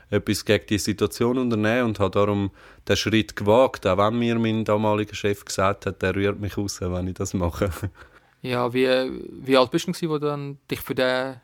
etwas 0.10 0.46
gegen 0.46 0.66
die 0.68 0.78
Situation 0.78 1.38
unternehmen 1.38 1.90
und 1.90 2.00
habe 2.00 2.12
darum 2.12 2.52
den 2.88 2.98
Schritt 2.98 3.36
gewagt, 3.36 3.88
auch 3.88 3.98
wenn 3.98 4.20
mir 4.20 4.38
mein 4.38 4.66
damaliger 4.66 5.16
Chef 5.16 5.46
gesagt 5.46 5.86
hat, 5.86 6.02
der 6.02 6.16
rührt 6.16 6.40
mich 6.40 6.58
raus, 6.58 6.82
wenn 6.82 7.08
ich 7.08 7.14
das 7.14 7.34
mache. 7.34 7.72
Ja, 8.42 8.74
wie, 8.74 8.88
wie 8.88 9.58
alt 9.58 9.72
bist 9.72 9.88
du, 9.88 9.92
als 9.92 10.00
du 10.00 10.20
dann 10.20 10.58
dich 10.70 10.82
für 10.82 10.96
diesen 10.96 11.42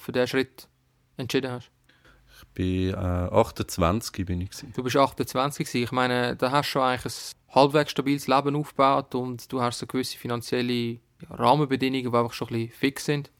für 0.00 0.12
den 0.12 0.26
Schritt 0.26 0.68
entschieden 1.16 1.52
hast? 1.52 1.70
Ich 2.38 2.46
bin 2.54 2.94
äh, 2.94 2.96
28 2.96 4.24
bin 4.24 4.40
ich. 4.40 4.50
Du 4.74 4.82
bist 4.82 4.96
28 4.96 5.66
gewesen. 5.66 5.84
Ich 5.84 5.92
meine, 5.92 6.36
da 6.36 6.50
hast 6.50 6.68
du 6.68 6.72
schon 6.72 6.82
eigentlich 6.82 7.12
ein 7.12 7.54
halbwegs 7.54 7.90
stabiles 7.90 8.26
Leben 8.26 8.56
aufgebaut 8.56 9.14
und 9.14 9.52
du 9.52 9.60
hast 9.60 9.78
so 9.78 9.86
gewisse 9.86 10.16
finanzielle 10.16 10.98
Rahmenbedingungen, 11.28 12.10
die 12.10 12.16
einfach 12.16 12.32
schon 12.32 12.48
ein 12.48 12.54
bisschen 12.54 12.72
fix 12.72 13.04
sind. 13.04 13.30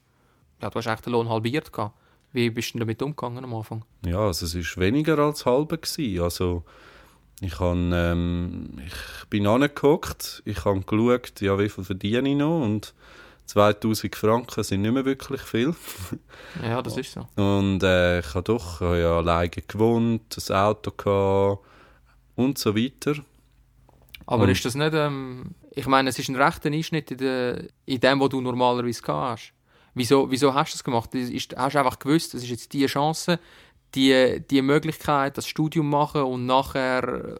Ja, 0.61 0.69
du 0.69 0.75
hast 0.75 0.85
echt 0.85 1.05
den 1.05 1.13
Lohn 1.13 1.29
halbiert 1.29 1.73
gehabt. 1.73 1.97
Wie 2.31 2.49
bist 2.49 2.75
du 2.75 2.79
damit 2.79 3.01
umgegangen 3.01 3.43
am 3.43 3.53
Anfang? 3.55 3.83
Ja, 4.05 4.19
also 4.19 4.45
es 4.45 4.55
war 4.55 4.83
weniger 4.83 5.17
als 5.17 5.45
halbe. 5.45 5.79
Gewesen. 5.79 6.21
Also 6.21 6.63
ich, 7.41 7.59
hab, 7.59 7.75
ähm, 7.75 8.69
ich 8.85 9.27
bin 9.29 9.47
angeguckt, 9.47 10.43
ich 10.45 10.63
habe 10.63 10.81
geschaut, 10.81 11.41
ja, 11.41 11.57
wie 11.57 11.69
viel 11.69 11.83
verdiene 11.83 12.29
ich 12.29 12.35
noch 12.35 12.61
und 12.61 12.93
2000 13.47 14.15
Franken 14.15 14.63
sind 14.63 14.83
nicht 14.83 14.93
mehr 14.93 15.03
wirklich 15.03 15.41
viel. 15.41 15.75
ja, 16.63 16.81
das 16.81 16.95
ist 16.95 17.13
so. 17.13 17.27
Und 17.35 17.83
äh, 17.83 18.19
ich 18.19 18.33
habe 18.33 18.43
doch 18.43 18.75
ich 18.75 18.87
habe 18.87 18.99
ja 18.99 19.17
alleine 19.17 19.49
gewohnt, 19.49 20.37
ein 20.37 20.55
Auto 20.55 20.91
gehabt 20.91 21.65
und 22.35 22.57
so 22.57 22.75
weiter. 22.75 23.15
Aber 24.27 24.43
und 24.43 24.49
ist 24.49 24.63
das 24.63 24.75
nicht, 24.75 24.93
ähm, 24.93 25.55
ich 25.73 25.87
meine, 25.87 26.09
es 26.09 26.19
ist 26.19 26.29
ein 26.29 26.35
rechter 26.35 26.69
Einschnitt 26.69 27.11
in, 27.11 27.17
de, 27.17 27.67
in 27.85 27.99
dem, 27.99 28.19
was 28.19 28.29
du 28.29 28.39
normalerweise 28.39 29.01
hast. 29.07 29.51
Wieso, 29.93 30.29
wieso 30.31 30.53
hast 30.53 30.71
du 30.71 30.77
das 30.77 30.83
gemacht? 30.83 31.13
Ist, 31.15 31.55
hast 31.57 31.73
du 31.73 31.79
einfach 31.79 31.99
gewusst, 31.99 32.33
das 32.33 32.43
ist 32.43 32.49
jetzt 32.49 32.71
die 32.71 32.85
Chance, 32.85 33.39
die, 33.95 34.41
die 34.49 34.61
Möglichkeit, 34.61 35.37
das 35.37 35.47
Studium 35.47 35.89
machen 35.89 36.21
und 36.21 36.45
nachher 36.45 37.39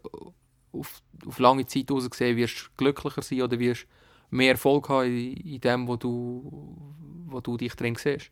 auf, 0.71 1.01
auf 1.25 1.39
lange 1.39 1.65
Zeit 1.65 1.87
gesehen, 1.87 2.37
wirst 2.37 2.55
du 2.57 2.69
glücklicher 2.77 3.21
sein 3.21 3.41
oder 3.41 3.59
wirst 3.59 3.85
mehr 4.29 4.51
Erfolg 4.51 4.89
haben 4.89 5.07
in, 5.07 5.37
in 5.37 5.61
dem, 5.61 5.87
wo 5.87 5.95
du, 5.95 6.83
wo 7.27 7.39
du 7.39 7.57
dich 7.57 7.75
drin 7.75 7.95
siehst? 7.95 8.31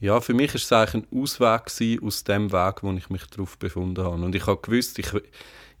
Ja, 0.00 0.20
für 0.20 0.34
mich 0.34 0.50
war 0.50 0.56
es 0.56 0.72
eigentlich 0.72 1.04
ein 1.04 1.22
Ausweg 1.22 2.02
aus 2.02 2.24
dem 2.24 2.52
Weg, 2.52 2.82
wo 2.82 2.92
ich 2.92 3.10
mich 3.10 3.26
darauf 3.26 3.58
befunden 3.58 4.04
habe. 4.04 4.24
Und 4.24 4.34
ich 4.34 4.46
habe 4.46 4.60
gewusst, 4.60 4.98
ich, 4.98 5.10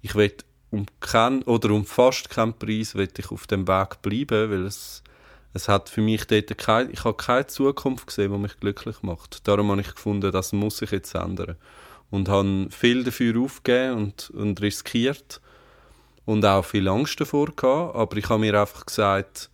ich 0.02 0.14
will 0.14 0.34
um 0.70 0.86
keinen 1.00 1.42
oder 1.42 1.70
um 1.70 1.84
fast 1.84 2.28
keinen 2.28 2.54
Preis 2.54 2.94
ich 2.94 3.30
auf 3.30 3.46
dem 3.46 3.68
Weg 3.68 4.02
bleiben, 4.02 4.50
weil 4.50 4.66
es 4.66 5.02
es 5.58 5.68
hat 5.68 5.88
für 5.88 6.00
mich 6.00 6.24
dort 6.26 6.56
keine, 6.56 6.90
ich 6.92 7.04
habe 7.04 7.16
keine 7.16 7.46
Zukunft 7.48 8.06
gesehen, 8.06 8.32
die 8.32 8.38
mich 8.38 8.58
glücklich 8.60 9.02
macht. 9.02 9.46
Darum 9.48 9.70
habe 9.72 9.80
ich 9.80 9.92
gefunden, 9.92 10.30
das 10.30 10.52
muss 10.52 10.76
sich 10.76 10.92
jetzt 10.92 11.14
ändern. 11.14 11.56
Und 12.10 12.28
habe 12.28 12.68
viel 12.70 13.02
dafür 13.02 13.40
aufgegeben 13.40 13.96
und, 13.96 14.30
und 14.30 14.60
riskiert 14.62 15.40
und 16.24 16.44
auch 16.44 16.64
viel 16.64 16.86
Angst 16.88 17.20
davor 17.20 17.46
gehabt, 17.46 17.96
aber 17.96 18.16
ich 18.16 18.28
habe 18.28 18.40
mir 18.40 18.58
einfach 18.58 18.86
gesagt, 18.86 19.50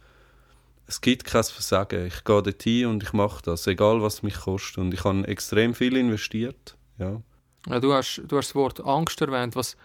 es 0.87 1.01
gibt 1.01 1.25
kein 1.25 1.43
Versagen. 1.43 2.07
Ich 2.07 2.23
gehe 2.23 2.43
dort 2.43 2.63
hin 2.63 2.87
und 2.87 3.03
ich 3.03 3.15
mache 3.15 3.43
das, 3.43 3.67
egal 3.67 4.03
was 4.03 4.23
mich 4.23 4.39
kostet. 4.41 4.79
Und 4.79 4.93
ich 4.93 5.03
habe 5.05 5.27
extrem 5.27 5.75
viel 5.75 5.97
investiert. 5.97 6.77
Ja. 6.99 7.23
ja 7.67 7.81
du, 7.81 7.95
hast, 7.95 8.23
du 8.29 8.37
hast 8.37 8.49
das 8.49 8.55
Wort 8.55 8.85
Angst 8.85 9.19
erwähnt. 9.23 9.57
Was, 9.57 9.79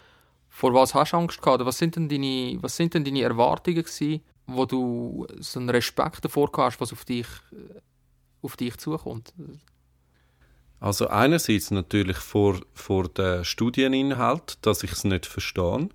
vor 0.49 0.73
was 0.73 0.93
hast 0.93 1.13
du 1.13 1.17
Angst 1.17 1.41
gehabt? 1.41 1.63
Was 1.65 1.77
sind 1.77 1.95
denn 1.95 2.09
deine, 2.09 2.57
was 2.61 2.75
sind 2.75 2.93
denn 2.93 3.05
deine 3.05 3.21
Erwartungen 3.21 3.81
gewesen, 3.81 4.21
wo 4.51 4.65
du 4.65 5.27
so 5.39 5.60
einen 5.60 5.70
Respekt 5.70 6.24
davor 6.25 6.50
hast, 6.58 6.79
was 6.82 6.94
auf 6.94 7.06
dich, 7.06 7.27
auf 8.41 8.58
dich 8.58 8.77
zukommt? 8.77 9.34
Also 10.79 11.08
einerseits 11.08 11.72
natürlich 11.72 12.18
vor, 12.18 12.60
vor 12.74 13.10
den 13.10 13.44
Studieninhalt, 13.44 14.58
dass 14.62 14.84
ich 14.84 14.94
es 14.94 15.03
nicht 15.03 15.25
verstehe, 15.25 15.89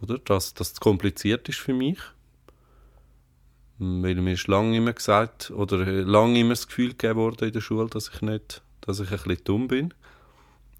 oder? 0.00 0.18
Dass 0.18 0.54
das 0.54 0.78
kompliziert 0.78 1.48
ist 1.48 1.58
für 1.58 1.74
mich. 1.74 1.98
Weil 3.78 4.14
mir 4.16 4.34
ist 4.34 4.46
lange 4.46 4.76
immer 4.76 4.92
gesagt, 4.92 5.50
oder 5.50 5.78
lange 5.84 6.38
immer 6.38 6.50
das 6.50 6.68
Gefühl 6.68 6.90
gegeben 6.90 7.18
worden 7.18 7.46
in 7.48 7.52
der 7.52 7.60
Schule, 7.60 7.88
dass 7.88 8.10
ich 8.14 8.20
nicht, 8.20 8.62
dass 8.82 9.00
ich 9.00 9.10
ein 9.10 9.16
bisschen 9.16 9.44
dumm 9.44 9.68
bin. 9.68 9.94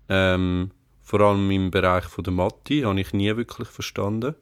Ähm, 0.08 0.70
vor 1.00 1.20
allem 1.20 1.50
im 1.50 1.70
Bereich 1.70 2.04
von 2.04 2.24
der 2.24 2.32
Mathe 2.32 2.84
habe 2.84 3.00
ich 3.00 3.12
nie 3.12 3.34
wirklich 3.36 3.68
verstanden. 3.68 4.34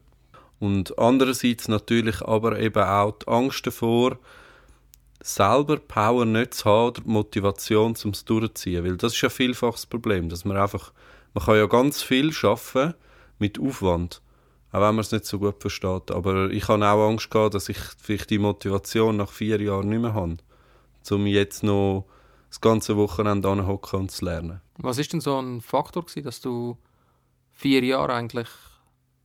Und 0.59 0.97
andererseits 0.99 1.67
natürlich 1.67 2.21
aber 2.21 2.59
eben 2.59 2.83
auch 2.83 3.13
die 3.13 3.27
Angst 3.27 3.65
davor, 3.65 4.17
selber 5.21 5.77
Power 5.77 6.25
nicht 6.25 6.53
zu 6.53 6.65
haben 6.65 6.87
oder 6.89 7.01
Motivation 7.05 7.95
zum 7.95 8.11
es 8.11 8.25
durchziehen. 8.25 8.83
Weil 8.83 8.97
das 8.97 9.13
ist 9.13 9.21
ja 9.21 9.29
vielfach 9.29 9.71
das 9.71 9.85
Problem, 9.85 10.29
dass 10.29 10.45
man 10.45 10.57
einfach, 10.57 10.93
man 11.33 11.45
kann 11.45 11.57
ja 11.57 11.65
ganz 11.65 12.01
viel 12.01 12.31
schaffen 12.31 12.93
mit 13.37 13.59
Aufwand, 13.59 14.21
auch 14.71 14.81
wenn 14.81 14.95
man 14.95 14.99
es 14.99 15.11
nicht 15.11 15.25
so 15.25 15.39
gut 15.39 15.61
versteht. 15.61 16.11
Aber 16.11 16.49
ich 16.51 16.67
habe 16.67 16.85
auch 16.85 17.09
Angst 17.09 17.31
gehabt, 17.31 17.53
dass 17.53 17.69
ich 17.69 17.79
vielleicht 17.97 18.29
die 18.29 18.39
Motivation 18.39 19.17
nach 19.17 19.31
vier 19.31 19.61
Jahren 19.61 19.89
nicht 19.89 20.01
mehr 20.01 20.13
habe, 20.13 20.37
um 21.09 21.27
jetzt 21.27 21.63
noch 21.63 22.05
das 22.49 22.61
ganze 22.61 22.97
Wochenende 22.97 23.47
anhocken 23.49 24.01
und 24.01 24.11
zu 24.11 24.25
lernen. 24.25 24.61
Was 24.77 24.97
ist 24.97 25.13
denn 25.13 25.21
so 25.21 25.39
ein 25.39 25.61
Faktor 25.61 26.03
gewesen, 26.05 26.23
dass 26.23 26.41
du 26.41 26.77
vier 27.51 27.83
Jahre 27.83 28.13
eigentlich 28.13 28.47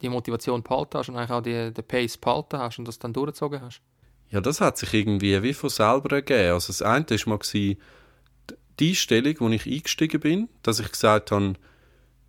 die 0.04 0.10
Motivation 0.10 0.62
behalten 0.62 0.98
hast 0.98 1.08
und 1.08 1.16
eigentlich 1.16 1.30
auch 1.30 1.42
die, 1.42 1.72
den 1.72 1.84
Pace 1.84 2.16
behalten 2.16 2.58
hast 2.58 2.78
und 2.78 2.86
das 2.86 2.98
dann 2.98 3.12
durchgezogen 3.12 3.60
hast? 3.60 3.80
Ja, 4.30 4.40
das 4.40 4.60
hat 4.60 4.78
sich 4.78 4.92
irgendwie 4.92 5.42
wie 5.42 5.54
von 5.54 5.70
selber 5.70 6.16
ergeben. 6.16 6.52
Also 6.52 6.68
das 6.68 6.82
eine 6.82 7.06
war 7.08 7.38
die 8.80 8.94
Stellung, 8.94 9.34
wo 9.38 9.48
ich 9.48 9.66
eingestiegen 9.66 10.20
bin, 10.20 10.48
dass 10.62 10.80
ich 10.80 10.90
gesagt 10.90 11.30
habe, 11.30 11.54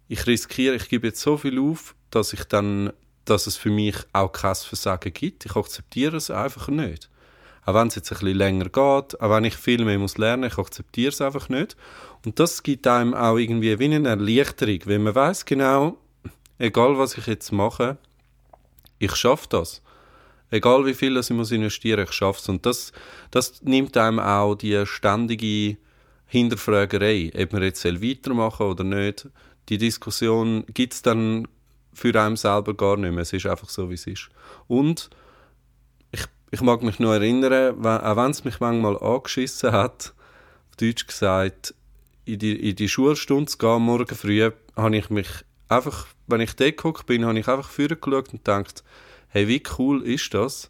ich 0.07 0.27
riskiere, 0.27 0.75
ich 0.75 0.89
gebe 0.89 1.07
jetzt 1.07 1.21
so 1.21 1.37
viel 1.37 1.59
auf, 1.59 1.95
dass 2.11 2.33
ich 2.33 2.43
dann, 2.43 2.93
dass 3.25 3.47
es 3.47 3.57
für 3.57 3.71
mich 3.71 3.95
auch 4.13 4.31
kein 4.31 4.55
Versagen 4.55 5.13
gibt. 5.13 5.45
Ich 5.45 5.55
akzeptiere 5.55 6.17
es 6.17 6.29
einfach 6.29 6.67
nicht. 6.67 7.09
Auch 7.65 7.73
wenn 7.73 7.87
es 7.87 7.95
jetzt 7.95 8.11
ein 8.11 8.19
bisschen 8.19 8.37
länger 8.37 8.65
geht, 8.65 9.19
auch 9.19 9.29
wenn 9.31 9.43
ich 9.43 9.55
viel 9.55 9.83
mehr 9.83 9.97
muss 9.97 10.19
lernen, 10.19 10.43
ich 10.43 10.59
akzeptiere 10.59 11.09
es 11.09 11.21
einfach 11.21 11.49
nicht. 11.49 11.75
Und 12.23 12.39
das 12.39 12.61
gibt 12.61 12.85
einem 12.85 13.15
auch 13.15 13.37
irgendwie 13.37 13.79
wie 13.79 13.85
eine 13.85 14.07
Erleichterung, 14.07 14.81
wenn 14.85 15.03
man 15.03 15.15
weiß 15.15 15.45
genau, 15.45 15.97
egal 16.57 16.97
was 16.97 17.17
ich 17.17 17.27
jetzt 17.27 17.51
mache, 17.51 17.97
ich 18.99 19.15
schaffe 19.15 19.47
das. 19.49 19.81
Egal 20.51 20.85
wie 20.85 20.93
viel 20.93 21.17
ich 21.17 21.29
muss 21.31 21.51
investieren, 21.51 22.03
ich 22.03 22.11
schaffe 22.11 22.39
es. 22.39 22.49
Und 22.49 22.65
das, 22.65 22.91
das 23.31 23.61
nimmt 23.63 23.97
einem 23.97 24.19
auch 24.19 24.55
die 24.55 24.85
ständige 24.85 25.77
Hinterfragerei, 26.27 27.31
ob 27.37 27.53
man 27.53 27.63
jetzt 27.63 27.85
weitermachen 27.85 28.65
oder 28.65 28.83
nicht. 28.83 29.27
Die 29.69 29.77
Diskussion 29.77 30.65
gibt 30.73 30.93
es 30.93 31.01
dann 31.01 31.47
für 31.93 32.19
einen 32.19 32.35
selber 32.35 32.73
gar 32.73 32.97
nicht 32.97 33.11
mehr. 33.11 33.21
Es 33.21 33.33
ist 33.33 33.45
einfach 33.45 33.69
so, 33.69 33.89
wie 33.89 33.95
es 33.95 34.05
ist. 34.07 34.29
Und 34.67 35.09
ich, 36.11 36.25
ich 36.51 36.61
mag 36.61 36.83
mich 36.83 36.99
noch 36.99 37.13
erinnern, 37.13 37.75
wenn, 37.79 38.01
auch 38.01 38.15
wenn 38.15 38.31
es 38.31 38.43
mich 38.43 38.59
manchmal 38.59 38.97
angeschissen 38.97 39.71
hat, 39.71 40.13
auf 40.69 40.75
Deutsch 40.77 41.07
gesagt, 41.07 41.73
in 42.25 42.39
die, 42.39 42.69
in 42.69 42.75
die 42.75 42.89
Schulstunde 42.89 43.45
zu 43.45 43.57
gehen, 43.57 43.81
morgen 43.81 44.15
früh, 44.15 44.51
habe 44.75 44.97
ich 44.97 45.09
mich 45.09 45.29
einfach, 45.69 46.07
wenn 46.27 46.41
ich 46.41 46.55
dort 46.55 46.77
geguckt 46.77 47.05
bin, 47.05 47.25
habe 47.25 47.39
ich 47.39 47.47
einfach 47.47 47.69
vorgeschaut 47.69 48.33
und 48.33 48.43
gedacht, 48.43 48.83
hey, 49.29 49.47
wie 49.47 49.63
cool 49.77 50.01
ist 50.03 50.33
das? 50.33 50.69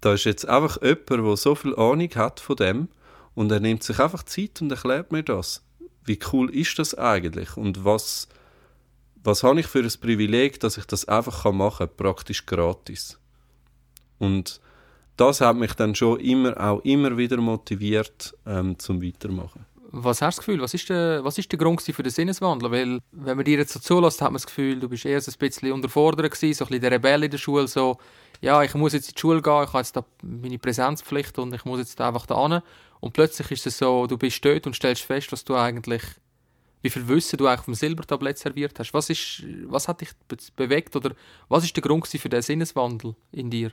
Da 0.00 0.14
ist 0.14 0.24
jetzt 0.24 0.46
einfach 0.48 0.80
jemand, 0.82 1.10
der 1.10 1.36
so 1.36 1.54
viel 1.54 1.74
Ahnung 1.76 2.10
hat 2.14 2.40
von 2.40 2.56
dem 2.56 2.88
und 3.34 3.50
er 3.50 3.60
nimmt 3.60 3.82
sich 3.82 3.98
einfach 3.98 4.22
Zeit 4.22 4.60
und 4.60 4.70
erklärt 4.70 5.12
mir 5.12 5.22
das. 5.22 5.64
Wie 6.04 6.18
cool 6.32 6.50
ist 6.54 6.78
das 6.78 6.94
eigentlich? 6.94 7.56
Und 7.56 7.84
was, 7.84 8.28
was 9.22 9.42
habe 9.42 9.60
ich 9.60 9.66
für 9.66 9.80
ein 9.80 9.92
Privileg, 10.00 10.60
dass 10.60 10.78
ich 10.78 10.86
das 10.86 11.06
einfach 11.06 11.50
machen 11.52 11.88
kann, 11.88 11.96
praktisch 11.96 12.46
gratis? 12.46 13.18
Und 14.18 14.60
das 15.16 15.40
hat 15.40 15.56
mich 15.56 15.74
dann 15.74 15.94
schon 15.94 16.20
immer, 16.20 16.58
auch 16.60 16.80
immer 16.84 17.16
wieder 17.16 17.38
motiviert, 17.38 18.36
ähm, 18.46 18.78
zum 18.78 19.02
Weitermachen. 19.02 19.66
Was 19.90 20.20
hast 20.20 20.36
du 20.36 20.40
das 20.40 20.46
Gefühl? 20.46 20.60
Was 20.60 20.74
ist 20.74 20.88
der, 20.90 21.24
was 21.24 21.38
ist 21.38 21.50
der 21.50 21.58
Grund 21.58 21.80
für 21.80 22.02
den 22.02 22.12
Sinneswandel? 22.12 22.70
Weil, 22.70 23.00
wenn 23.10 23.36
man 23.36 23.44
dir 23.44 23.56
jetzt 23.56 23.72
so 23.72 23.80
zulässt, 23.80 24.20
hat 24.20 24.28
man 24.28 24.34
das 24.34 24.46
Gefühl, 24.46 24.78
du 24.78 24.88
bist 24.88 25.06
eher 25.06 25.20
so 25.20 25.32
ein 25.32 25.38
bisschen 25.38 25.72
unterfordert 25.72 26.30
gewesen, 26.30 26.54
so 26.54 26.64
ein 26.64 26.68
bisschen 26.68 26.82
der 26.82 26.90
Rebell 26.90 27.24
in 27.24 27.30
der 27.30 27.38
Schule, 27.38 27.66
so, 27.66 27.96
ja, 28.42 28.62
ich 28.62 28.74
muss 28.74 28.92
jetzt 28.92 29.08
in 29.08 29.14
die 29.14 29.20
Schule 29.20 29.40
gehen, 29.40 29.64
ich 29.64 29.68
habe 29.68 29.78
jetzt 29.78 29.96
da 29.96 30.04
meine 30.22 30.58
Präsenzpflicht 30.58 31.38
und 31.38 31.54
ich 31.54 31.64
muss 31.64 31.78
jetzt 31.78 31.98
einfach 32.02 32.26
da 32.26 32.46
hin. 32.46 32.60
Und 33.00 33.14
plötzlich 33.14 33.50
ist 33.50 33.66
es 33.66 33.78
so, 33.78 34.06
du 34.06 34.18
bist 34.18 34.44
dort 34.44 34.66
und 34.66 34.76
stellst 34.76 35.02
fest, 35.02 35.32
dass 35.32 35.44
du 35.44 35.56
eigentlich, 35.56 36.02
wie 36.82 36.90
viel 36.90 37.08
Wissen 37.08 37.38
du 37.38 37.46
eigentlich 37.46 37.64
vom 37.64 37.74
Silbertablett 37.74 38.36
serviert 38.36 38.78
hast. 38.78 38.92
Was, 38.92 39.08
ist, 39.08 39.42
was 39.64 39.88
hat 39.88 40.02
dich 40.02 40.10
bewegt 40.54 40.96
oder 40.96 41.12
was 41.48 41.64
ist 41.64 41.74
der 41.74 41.82
Grund 41.82 42.06
für 42.06 42.28
den 42.28 42.42
Sinneswandel 42.42 43.16
in 43.32 43.48
dir? 43.48 43.72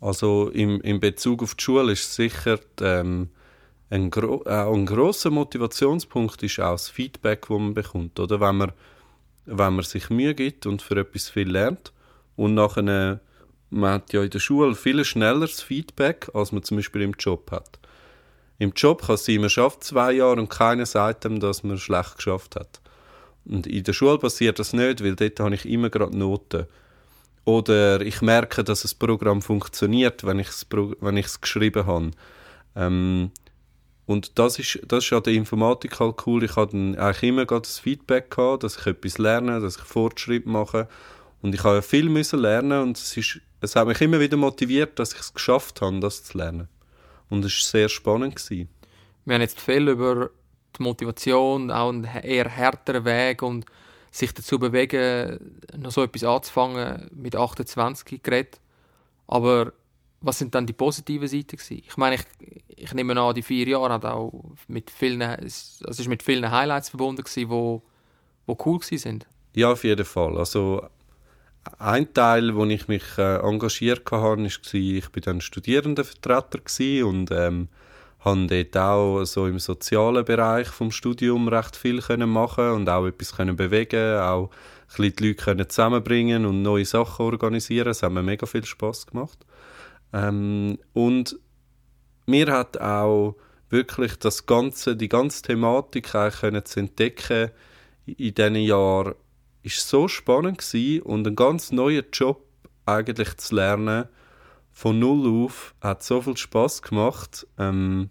Also 0.00 0.50
im, 0.50 0.80
in 0.82 1.00
Bezug 1.00 1.42
auf 1.42 1.56
die 1.56 1.64
Schule 1.64 1.92
ist 1.92 2.14
sicher 2.14 2.60
ähm, 2.80 3.30
ein, 3.90 4.10
gro 4.10 4.42
äh, 4.46 4.72
ein 4.72 4.86
grosser 4.86 5.30
Motivationspunkt 5.30 6.42
ist 6.42 6.60
auch 6.60 6.72
das 6.72 6.88
Feedback, 6.88 7.42
das 7.42 7.50
man 7.50 7.74
bekommt. 7.74 8.18
Oder? 8.18 8.40
Wenn, 8.40 8.56
man, 8.56 8.72
wenn 9.46 9.74
man 9.74 9.84
sich 9.84 10.10
Mühe 10.10 10.34
gibt 10.34 10.66
und 10.66 10.80
für 10.80 10.96
etwas 10.96 11.28
viel 11.28 11.50
lernt 11.50 11.92
und 12.36 12.54
nachher 12.54 13.20
man 13.70 13.92
hat 13.92 14.12
ja 14.12 14.22
in 14.22 14.30
der 14.30 14.40
Schule 14.40 14.74
viel 14.74 15.04
schnelleres 15.04 15.62
Feedback, 15.62 16.28
als 16.34 16.52
man 16.52 16.62
zum 16.62 16.78
Beispiel 16.78 17.02
im 17.02 17.14
Job 17.18 17.50
hat. 17.52 17.78
Im 18.58 18.72
Job 18.74 19.06
kann 19.06 19.14
es 19.14 19.24
sein, 19.24 19.40
man 19.40 19.48
schafft 19.48 19.84
zwei 19.84 20.12
Jahre 20.12 20.40
und 20.40 20.50
keiner 20.50 20.86
sagt 20.86 21.24
einem, 21.24 21.40
dass 21.40 21.62
man 21.62 21.78
schlecht 21.78 22.16
geschafft 22.16 22.56
hat. 22.56 22.80
Und 23.44 23.66
in 23.66 23.84
der 23.84 23.92
Schule 23.92 24.18
passiert 24.18 24.58
das 24.58 24.72
nicht, 24.72 25.02
weil 25.02 25.16
dort 25.16 25.40
habe 25.40 25.54
ich 25.54 25.66
immer 25.66 25.88
gerade 25.88 26.16
Noten. 26.16 26.66
Oder 27.44 28.02
ich 28.02 28.20
merke, 28.20 28.62
dass 28.62 28.82
das 28.82 28.94
Programm 28.94 29.40
funktioniert, 29.40 30.24
wenn 30.24 30.38
ich 30.38 30.48
es 30.48 30.66
wenn 30.70 31.16
ich's 31.16 31.40
geschrieben 31.40 31.86
habe. 31.86 32.10
Ähm, 32.76 33.30
und 34.10 34.40
das 34.40 34.58
ist, 34.58 34.80
das 34.88 35.04
ist 35.04 35.12
an 35.12 35.22
der 35.22 35.34
Informatik 35.34 36.00
halt 36.00 36.26
cool. 36.26 36.42
Ich 36.42 36.56
hatte 36.56 36.76
eigentlich 36.76 37.22
immer 37.22 37.46
das 37.46 37.78
Feedback 37.78 38.28
gehabt, 38.28 38.64
dass 38.64 38.76
ich 38.76 38.86
etwas 38.88 39.18
lerne, 39.18 39.60
dass 39.60 39.76
ich 39.76 39.82
Fortschritt 39.82 40.46
mache. 40.46 40.88
Und 41.42 41.54
ich 41.54 41.62
habe 41.62 41.80
viel 41.80 42.08
müssen 42.08 42.40
lernen 42.40 42.82
und 42.82 42.98
es, 42.98 43.16
ist, 43.16 43.40
es 43.60 43.76
hat 43.76 43.86
mich 43.86 44.00
immer 44.00 44.18
wieder 44.18 44.36
motiviert, 44.36 44.98
dass 44.98 45.12
ich 45.12 45.20
es 45.20 45.32
geschafft 45.32 45.80
habe, 45.80 46.00
das 46.00 46.24
zu 46.24 46.36
lernen. 46.36 46.66
Und 47.28 47.44
es 47.44 47.52
war 47.52 47.70
sehr 47.70 47.88
spannend. 47.88 48.34
Gewesen. 48.34 48.68
Wir 49.26 49.34
haben 49.34 49.42
jetzt 49.42 49.60
viel 49.60 49.86
über 49.86 50.30
die 50.76 50.82
Motivation, 50.82 51.70
auch 51.70 51.90
einen 51.90 52.02
eher 52.02 52.48
härteren 52.48 53.04
Weg 53.04 53.42
und 53.42 53.64
sich 54.10 54.34
dazu 54.34 54.58
bewegen, 54.58 55.38
noch 55.76 55.92
so 55.92 56.02
etwas 56.02 56.24
anzufangen 56.24 57.08
mit 57.14 57.36
28 57.36 58.20
geredet. 58.24 58.58
Aber 59.28 59.72
was 60.20 60.38
sind 60.38 60.54
dann 60.54 60.66
die 60.66 60.72
positiven 60.72 61.28
Seiten 61.28 61.56
gewesen? 61.56 61.82
Ich 61.86 61.96
meine, 61.96 62.16
ich, 62.16 62.24
ich 62.76 62.94
nehme 62.94 63.18
an, 63.18 63.34
die 63.34 63.42
vier 63.42 63.66
Jahre 63.66 63.94
hat 63.94 64.04
auch 64.04 64.32
mit 64.68 64.90
vielen, 64.90 65.22
es 65.22 65.80
ist 65.80 66.08
mit 66.08 66.22
vielen 66.22 66.50
Highlights 66.50 66.90
verbunden 66.90 67.22
gewesen, 67.22 67.48
wo, 67.48 67.82
wo 68.46 68.56
cool 68.64 68.78
gewesen 68.78 68.98
sind. 68.98 69.26
Ja, 69.54 69.72
auf 69.72 69.84
jeden 69.84 70.04
Fall. 70.04 70.36
Also 70.36 70.82
ein 71.78 72.12
Teil, 72.14 72.54
wo 72.54 72.64
ich 72.66 72.88
mich 72.88 73.04
äh, 73.18 73.36
engagiert 73.36 74.10
habe, 74.10 74.42
war, 74.42 74.74
ich 74.74 75.08
bin 75.08 75.22
dann 75.22 75.40
Studierendenvertreter 75.40 76.60
und 77.06 77.30
ähm, 77.30 77.68
habe 78.20 78.46
dort 78.46 78.76
auch 78.76 79.24
so 79.24 79.46
im 79.46 79.58
sozialen 79.58 80.24
Bereich 80.24 80.68
vom 80.68 80.90
Studium 80.90 81.48
recht 81.48 81.76
viel 81.76 82.00
können 82.00 82.30
machen 82.30 82.70
und 82.70 82.88
auch 82.88 83.06
etwas 83.06 83.36
können 83.36 83.56
bewegen, 83.56 84.18
auch 84.18 84.50
ein 84.50 84.86
bisschen 84.88 85.16
die 85.16 85.28
Leute 85.28 85.42
können 85.42 85.68
zusammenbringen 85.68 86.44
und 86.44 86.62
neue 86.62 86.84
Sachen 86.84 87.26
organisieren. 87.26 87.86
Das 87.86 88.02
hat 88.02 88.12
mir 88.12 88.22
mega 88.22 88.46
viel 88.46 88.64
Spaß 88.64 89.06
gemacht. 89.06 89.38
Ähm, 90.12 90.78
und 90.92 91.38
mir 92.26 92.52
hat 92.52 92.80
auch 92.80 93.36
wirklich 93.68 94.16
das 94.16 94.46
ganze, 94.46 94.96
die 94.96 95.08
ganze 95.08 95.42
Thematik 95.42 96.12
können 96.12 96.64
zu 96.64 96.80
entdecken 96.80 97.50
in 98.06 98.34
diesen 98.34 98.56
Jahren 98.56 99.14
ist 99.62 99.86
so 99.86 100.08
spannend 100.08 100.58
gewesen 100.58 101.02
und 101.02 101.26
ein 101.26 101.36
ganz 101.36 101.70
neuer 101.70 102.02
Job 102.12 102.44
eigentlich 102.86 103.36
zu 103.36 103.54
lernen 103.54 104.06
von 104.72 104.98
null 104.98 105.44
auf 105.44 105.74
hat 105.80 106.02
so 106.02 106.22
viel 106.22 106.36
Spaß 106.36 106.82
gemacht. 106.82 107.46
Ähm, 107.58 108.08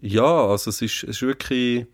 ja, 0.00 0.46
also 0.46 0.70
es 0.70 0.80
ist, 0.80 1.02
es 1.02 1.16
ist 1.16 1.22
wirklich 1.22 1.86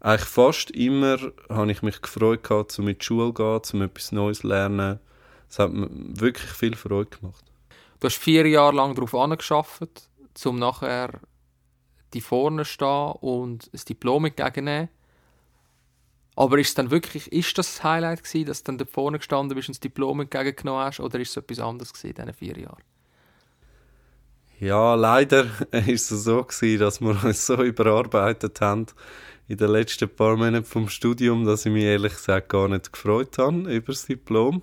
eigentlich 0.00 0.28
fast 0.28 0.70
immer 0.70 1.18
habe 1.48 1.72
ich 1.72 1.82
mich 1.82 2.00
gefreut 2.02 2.44
gehabt, 2.44 2.78
um 2.78 2.88
in 2.88 2.98
die 2.98 3.04
Schule 3.04 3.32
zu 3.32 3.34
gehen, 3.34 3.80
um 3.80 3.82
etwas 3.82 4.12
Neues 4.12 4.40
zu 4.40 4.48
lernen. 4.48 4.98
Es 5.48 5.58
hat 5.58 5.72
mir 5.72 5.88
wirklich 5.90 6.50
viel 6.50 6.76
Freude 6.76 7.10
gemacht. 7.18 7.49
Du 8.00 8.06
hast 8.06 8.16
vier 8.16 8.46
Jahre 8.46 8.74
lang 8.74 8.94
darauf 8.94 9.14
angeschafft, 9.14 10.08
um 10.44 10.58
nachher 10.58 11.20
die 12.14 12.22
vorne 12.22 12.64
stehen 12.64 13.12
und 13.20 13.70
ein 13.72 13.80
Diplom 13.88 14.24
entgegennehmen. 14.24 14.88
Aber 16.34 16.58
ist 16.58 16.78
dann 16.78 16.90
wirklich, 16.90 17.30
ist 17.30 17.58
das, 17.58 17.74
das 17.74 17.84
Highlight 17.84 18.24
gewesen, 18.24 18.46
dass 18.46 18.62
du 18.62 18.72
dann 18.72 18.78
da 18.78 18.84
vorne 18.86 19.18
gestanden 19.18 19.54
bist 19.54 19.68
und 19.68 19.74
das 19.74 19.80
Diplom 19.80 20.20
entgegengenommen 20.20 20.86
hast, 20.86 21.00
oder 21.00 21.20
ist 21.20 21.30
es 21.30 21.36
etwas 21.36 21.60
anderes 21.60 21.92
gewesen 21.92 22.08
in 22.08 22.14
diesen 22.14 22.32
vier 22.32 22.58
Jahren? 22.58 22.82
Ja, 24.60 24.94
leider 24.94 25.46
ist 25.86 26.10
es 26.10 26.24
so 26.24 26.42
gewesen, 26.42 26.80
dass 26.80 27.00
wir 27.00 27.22
uns 27.22 27.46
so 27.46 27.62
überarbeitet 27.62 28.60
haben 28.62 28.86
in 29.48 29.58
den 29.58 29.70
letzten 29.70 30.08
paar 30.08 30.36
Monaten 30.36 30.64
vom 30.64 30.88
Studium, 30.88 31.44
dass 31.44 31.66
ich 31.66 31.72
mich 31.72 31.84
ehrlich 31.84 32.14
gesagt 32.14 32.48
gar 32.48 32.68
nicht 32.68 32.92
gefreut 32.92 33.36
habe 33.36 33.74
über 33.74 33.92
das 33.92 34.06
Diplom. 34.06 34.62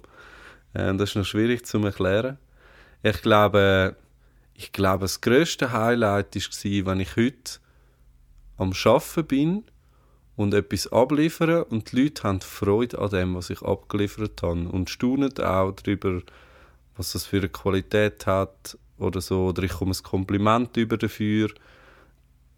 Äh, 0.74 0.96
das 0.96 1.10
ist 1.10 1.16
noch 1.16 1.26
schwierig 1.26 1.66
zu 1.66 1.78
erklären. 1.80 2.40
Ich 3.04 3.22
glaube, 3.22 3.96
ich 4.54 4.72
glaube, 4.72 5.02
das 5.02 5.22
grösste 5.22 5.72
Highlight 5.72 6.36
war, 6.36 6.86
wenn 6.86 7.00
ich 7.00 7.16
heute 7.16 7.60
am 8.58 8.74
Arbeiten 8.86 9.26
bin 9.26 9.64
und 10.36 10.54
etwas 10.54 10.92
abliefern 10.92 11.64
und 11.64 11.92
die 11.92 12.04
Leute 12.04 12.24
haben 12.24 12.42
Freude 12.42 13.00
an 13.00 13.10
dem, 13.10 13.36
was 13.36 13.50
ich 13.50 13.62
abgeliefert 13.62 14.42
habe 14.42 14.68
und 14.70 14.90
staunen 14.90 15.38
auch 15.40 15.72
darüber, 15.72 16.22
was 16.96 17.12
das 17.12 17.26
für 17.26 17.38
eine 17.38 17.50
Qualität 17.50 18.26
hat 18.26 18.78
oder 18.98 19.22
so, 19.22 19.48
oder 19.48 19.64
ich 19.64 19.74
komme 19.74 19.92
ein 19.92 20.04
Kompliment 20.04 20.76
über 20.78 20.98
dafür. 20.98 21.52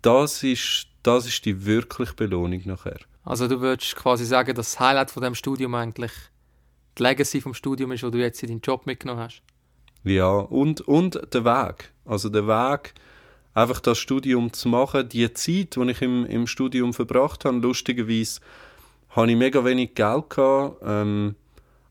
Das 0.01 0.43
ist, 0.43 0.87
das 1.03 1.25
ist 1.25 1.43
die 1.45 1.65
wirkliche 1.65 2.13
Belohnung 2.13 2.61
nachher. 2.65 2.99
Also 3.23 3.47
du 3.47 3.59
würdest 3.59 3.95
quasi 3.97 4.25
sagen, 4.25 4.55
dass 4.55 4.71
das 4.71 4.79
Highlight 4.79 5.11
von 5.11 5.21
dem 5.21 5.35
Studium 5.35 5.75
eigentlich 5.75 6.11
die 6.97 7.03
Legacy 7.03 7.41
vom 7.41 7.53
Studium 7.53 7.91
ist, 7.91 8.03
wo 8.03 8.09
du 8.09 8.17
jetzt 8.17 8.41
in 8.41 8.49
deinen 8.49 8.61
Job 8.61 8.85
mitgenommen 8.85 9.21
hast? 9.21 9.41
Ja, 10.03 10.31
und, 10.31 10.81
und 10.81 11.19
der 11.33 11.45
Weg. 11.45 11.91
Also 12.05 12.29
der 12.29 12.47
Weg, 12.47 12.93
einfach 13.53 13.79
das 13.79 13.97
Studium 13.97 14.53
zu 14.53 14.69
machen. 14.69 15.09
Die 15.09 15.31
Zeit, 15.33 15.75
die 15.75 15.91
ich 15.91 16.01
im, 16.01 16.25
im 16.25 16.47
Studium 16.47 16.93
verbracht 16.93 17.45
habe, 17.45 17.57
lustigerweise, 17.57 18.39
hatte 19.09 19.31
ich 19.31 19.37
mega 19.37 19.63
wenig 19.65 19.95
Geld 19.95 20.29
gehabt, 20.29 20.81
ähm, 20.85 21.35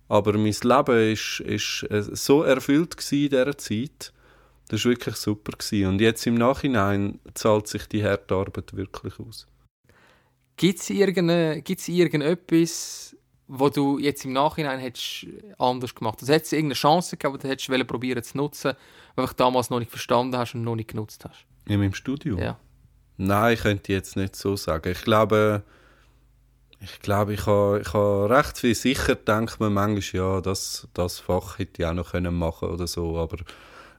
aber 0.09 0.33
mein 0.35 0.55
Leben 0.63 1.13
ist, 1.13 1.41
ist 1.41 1.87
äh, 1.91 2.03
so 2.03 2.43
erfüllt 2.43 2.95
in 3.11 3.29
dieser 3.29 3.59
Zeit. 3.59 4.13
Das 4.69 4.85
war 4.85 4.93
wirklich 4.93 5.17
super. 5.17 5.53
Gewesen. 5.53 5.89
Und 5.89 6.01
jetzt 6.01 6.27
im 6.27 6.35
Nachhinein 6.35 7.21
zahlt 7.35 7.69
sich 7.69 7.87
die 7.87 8.05
harte 8.05 8.35
Arbeit 8.35 8.77
wirklich 8.77 9.19
aus. 9.19 9.47
Gibt 10.57 10.81
es 10.81 10.91
irgendetwas, 11.89 13.17
wo 13.49 13.71
du 13.71 13.99
jetzt 13.99 14.25
im 14.25 14.33
Nachhinein 14.35 14.79
hättest 14.79 15.27
anders 15.59 15.95
gemacht 15.95 16.17
hast? 16.17 16.25
Also 16.25 16.35
hättest 16.35 16.53
du 16.53 16.57
irgendeine 16.57 16.75
Chance 16.75 17.17
gehabt, 17.17 17.43
die 17.43 17.49
hättest 17.49 17.69
du 17.69 17.85
probieren 17.85 18.23
zu 18.23 18.37
nutzen, 18.37 18.75
weil 19.17 19.27
du 19.27 19.33
damals 19.35 19.71
noch 19.71 19.79
nicht 19.79 19.91
verstanden 19.91 20.37
hast 20.37 20.55
und 20.55 20.63
noch 20.63 20.77
nicht 20.77 20.91
genutzt 20.91 21.25
hast? 21.25 21.47
In 21.67 21.81
meinem 21.81 21.95
Studium? 21.95 22.39
Ja. 22.39 22.59
Nein, 23.17 23.55
ich 23.55 23.61
könnte 23.61 23.93
jetzt 23.93 24.17
nicht 24.17 24.37
so 24.37 24.55
sagen. 24.57 24.93
Ich 24.93 25.03
glaube, 25.03 25.63
ich 26.81 27.01
glaube, 27.01 27.33
ich 27.35 27.47
habe, 27.47 27.81
ich 27.81 27.93
habe 27.93 28.31
recht 28.31 28.59
viel 28.59 28.75
sicher 28.75 29.17
denkt 29.17 29.59
man 29.59 29.73
manchmal, 29.73 30.23
ja, 30.23 30.41
das, 30.41 30.87
das 30.95 31.19
Fach 31.19 31.59
hätte 31.59 31.83
ich 31.83 31.89
auch 31.89 31.95
noch 31.95 32.13
können 32.13 32.35
machen 32.35 32.69
oder 32.69 32.87
so, 32.87 33.19
aber 33.19 33.39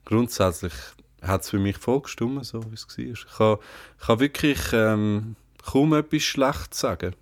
grundsätzlich 0.05 0.73
hat 1.21 1.41
es 1.41 1.49
für 1.49 1.59
mich 1.59 1.77
vollgestimmt, 1.77 2.45
so 2.45 2.63
wie 2.71 2.75
es 2.75 2.87
war. 2.87 3.05
Ich 3.05 3.39
habe, 3.39 3.59
ich 4.01 4.07
habe 4.07 4.19
wirklich 4.21 4.59
ähm, 4.71 5.35
kaum 5.65 5.93
etwas 5.93 6.21
Schlechtes 6.21 6.69
zu 6.69 6.87
sagen. 6.87 7.15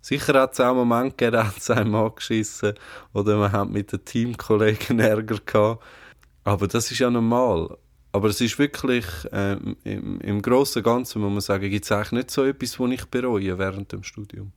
Sicher 0.00 0.40
hat 0.40 0.52
es 0.52 0.60
auch 0.60 0.74
Momente 0.74 1.16
gegeben, 1.16 1.32
da 1.32 1.46
hat 1.48 1.58
es 1.58 1.70
einem 1.70 1.94
angeschissen 1.94 2.74
oder 3.12 3.36
man 3.36 3.52
hat 3.52 3.68
mit 3.68 3.92
den 3.92 4.04
Teamkollegen 4.04 5.00
Ärger 5.00 5.38
gehabt. 5.44 5.84
Aber 6.44 6.66
das 6.66 6.90
ist 6.90 6.98
ja 6.98 7.10
normal. 7.10 7.76
Aber 8.12 8.28
es 8.28 8.40
ist 8.40 8.58
wirklich, 8.58 9.04
ähm, 9.32 9.76
im, 9.84 10.20
im 10.20 10.40
Großen 10.40 10.80
und 10.80 10.84
Ganzen 10.84 11.20
muss 11.20 11.30
man 11.30 11.40
sagen, 11.40 11.68
gibt 11.68 11.84
es 11.84 11.92
eigentlich 11.92 12.12
nicht 12.12 12.30
so 12.30 12.44
etwas, 12.44 12.80
was 12.80 12.90
ich 12.90 13.04
bereue 13.06 13.58
während 13.58 13.92
dem 13.92 14.02
Studium. 14.02 14.52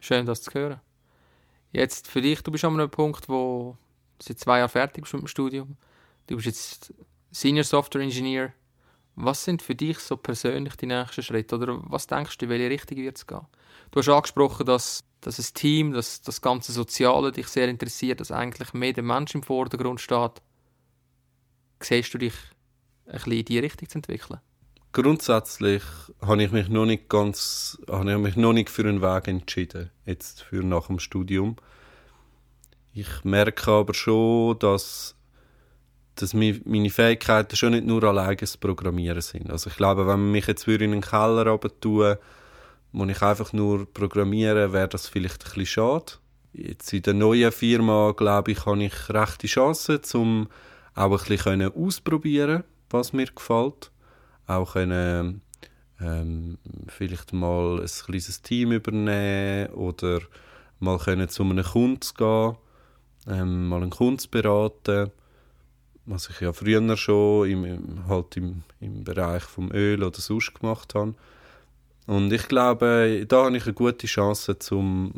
Schön, 0.00 0.26
das 0.26 0.42
zu 0.42 0.52
hören. 0.52 0.80
Jetzt 1.72 2.08
für 2.08 2.22
dich, 2.22 2.42
du 2.42 2.50
bist 2.50 2.64
an 2.64 2.74
einem 2.74 2.90
Punkt, 2.90 3.28
wo 3.28 3.76
du 4.18 4.24
seit 4.24 4.38
zwei 4.38 4.58
Jahren 4.58 4.68
fertig 4.68 5.02
bist 5.02 5.14
mit 5.14 5.22
dem 5.22 5.28
Studium. 5.28 5.76
Du 6.26 6.36
bist 6.36 6.46
jetzt 6.46 6.94
Senior 7.30 7.64
Software 7.64 8.02
Engineer. 8.02 8.52
Was 9.14 9.44
sind 9.44 9.62
für 9.62 9.74
dich 9.74 9.98
so 9.98 10.16
persönlich 10.16 10.76
die 10.76 10.86
nächsten 10.86 11.22
Schritte? 11.22 11.56
Oder 11.56 11.80
was 11.84 12.06
denkst 12.06 12.38
du, 12.38 12.46
in 12.46 12.50
welche 12.50 12.70
Richtung 12.70 12.98
wird 12.98 13.18
es 13.18 13.26
gehen? 13.26 13.46
Du 13.90 14.00
hast 14.00 14.08
angesprochen, 14.08 14.64
dass, 14.64 15.04
dass 15.20 15.38
ein 15.38 15.54
Team, 15.54 15.92
dass 15.92 16.22
das 16.22 16.40
ganze 16.40 16.72
Soziale 16.72 17.30
dich 17.30 17.48
sehr 17.48 17.68
interessiert, 17.68 18.20
dass 18.20 18.32
eigentlich 18.32 18.72
mehr 18.72 18.94
der 18.94 19.04
Mensch 19.04 19.34
im 19.34 19.42
Vordergrund 19.42 20.00
steht. 20.00 20.40
Siehst 21.80 22.14
du 22.14 22.18
dich 22.18 22.34
ein 23.06 23.12
bisschen 23.12 23.32
in 23.32 23.44
diese 23.44 23.62
Richtung 23.62 23.88
zu 23.88 23.98
entwickeln? 23.98 24.40
Grundsätzlich 24.92 25.82
habe 26.20 26.42
ich 26.42 26.52
mich 26.52 26.68
noch 26.68 26.84
nicht 26.84 27.08
ganz, 27.08 27.78
habe 27.88 28.12
ich 28.12 28.18
mich 28.18 28.36
noch 28.36 28.52
nicht 28.52 28.68
für 28.68 28.82
einen 28.82 29.00
Weg 29.00 29.26
entschieden, 29.26 29.90
jetzt 30.04 30.42
für 30.42 30.62
nach 30.62 30.88
dem 30.88 30.98
Studium. 30.98 31.56
Ich 32.92 33.24
merke 33.24 33.70
aber 33.70 33.94
schon, 33.94 34.58
dass, 34.58 35.16
dass 36.16 36.34
meine 36.34 36.90
Fähigkeiten 36.90 37.56
schon 37.56 37.72
nicht 37.72 37.86
nur 37.86 38.04
alleine 38.04 38.36
das 38.36 38.56
Programmieren 38.56 39.22
sind. 39.22 39.50
Also 39.50 39.70
ich 39.70 39.76
glaube, 39.76 40.06
wenn 40.06 40.20
man 40.20 40.32
mich 40.32 40.46
jetzt 40.46 40.66
in 40.68 40.82
einen 40.82 41.00
Keller 41.00 41.58
tun 41.80 42.16
wo 42.94 43.06
ich 43.06 43.22
einfach 43.22 43.54
nur 43.54 43.90
programmiere, 43.90 44.74
wäre 44.74 44.88
das 44.88 45.08
vielleicht 45.08 45.44
ein 45.44 45.48
bisschen 45.48 45.66
schade. 45.66 46.12
Jetzt 46.52 46.92
in 46.92 47.00
der 47.00 47.14
neuen 47.14 47.50
Firma, 47.50 48.12
glaube 48.14 48.52
ich, 48.52 48.66
habe 48.66 48.84
ich 48.84 49.08
rechte 49.08 49.46
Chancen, 49.46 50.00
um 50.12 50.48
auch 50.94 51.22
ein 51.22 51.28
bisschen 51.28 51.72
ausprobieren 51.72 52.64
was 52.92 53.12
mir 53.12 53.26
gefällt. 53.26 53.90
Auch 54.46 54.74
können, 54.74 55.42
ähm, 56.00 56.58
vielleicht 56.88 57.32
mal 57.32 57.80
ein 57.80 57.86
kleines 57.86 58.42
Team 58.42 58.72
übernehmen 58.72 59.72
oder 59.74 60.20
mal 60.78 60.98
können 60.98 61.28
zu 61.28 61.42
einem 61.42 61.64
Kunden 61.64 62.00
gehen, 62.16 62.56
ähm, 63.28 63.68
mal 63.68 63.82
einen 63.82 63.90
Kunden 63.90 64.30
beraten, 64.30 65.10
was 66.06 66.28
ich 66.30 66.40
ja 66.40 66.52
früher 66.52 66.96
schon 66.96 67.48
im, 67.48 68.08
halt 68.08 68.36
im, 68.36 68.62
im 68.80 69.04
Bereich 69.04 69.42
vom 69.42 69.70
Öl 69.72 70.02
oder 70.02 70.20
sonst 70.20 70.54
gemacht 70.54 70.94
habe. 70.94 71.14
Und 72.06 72.32
ich 72.32 72.48
glaube, 72.48 73.24
da 73.28 73.44
habe 73.44 73.56
ich 73.56 73.64
eine 73.64 73.74
gute 73.74 74.06
Chance, 74.06 74.58
zum, 74.58 75.14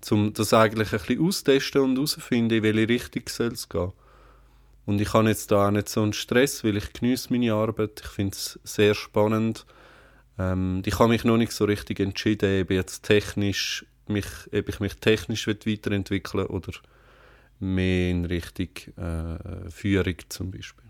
zum 0.00 0.32
das 0.34 0.52
eigentlich 0.52 0.92
ein 0.92 0.98
bisschen 0.98 1.26
austesten 1.26 1.82
und 1.82 1.94
herauszufinden, 1.96 2.58
in 2.58 2.62
welche 2.62 2.88
Richtung 2.88 3.22
soll 3.28 3.52
es 3.52 3.68
gehen. 3.68 3.92
Und 4.84 5.00
ich 5.00 5.12
habe 5.12 5.28
jetzt 5.28 5.50
da 5.50 5.66
auch 5.66 5.70
nicht 5.70 5.88
so 5.88 6.02
einen 6.02 6.12
Stress, 6.12 6.64
weil 6.64 6.76
ich 6.76 6.92
genieße 6.92 7.32
meine 7.32 7.52
Arbeit. 7.52 8.00
Ich 8.02 8.08
finde 8.08 8.34
es 8.34 8.58
sehr 8.64 8.94
spannend. 8.94 9.66
Ähm, 10.38 10.82
ich 10.84 10.98
habe 10.98 11.10
mich 11.10 11.24
noch 11.24 11.36
nicht 11.36 11.52
so 11.52 11.64
richtig 11.64 12.00
entschieden, 12.00 12.62
ob, 12.62 12.70
jetzt 12.70 13.02
technisch 13.02 13.84
mich, 14.06 14.26
ob 14.52 14.68
ich 14.68 14.80
mich 14.80 14.94
technisch 14.96 15.46
weiterentwickeln 15.46 16.48
will 16.48 16.56
oder 16.56 16.72
mehr 17.60 18.10
in 18.10 18.24
Richtung 18.24 18.68
äh, 18.96 19.70
Führung 19.70 20.16
zum 20.28 20.50
Beispiel. 20.50 20.84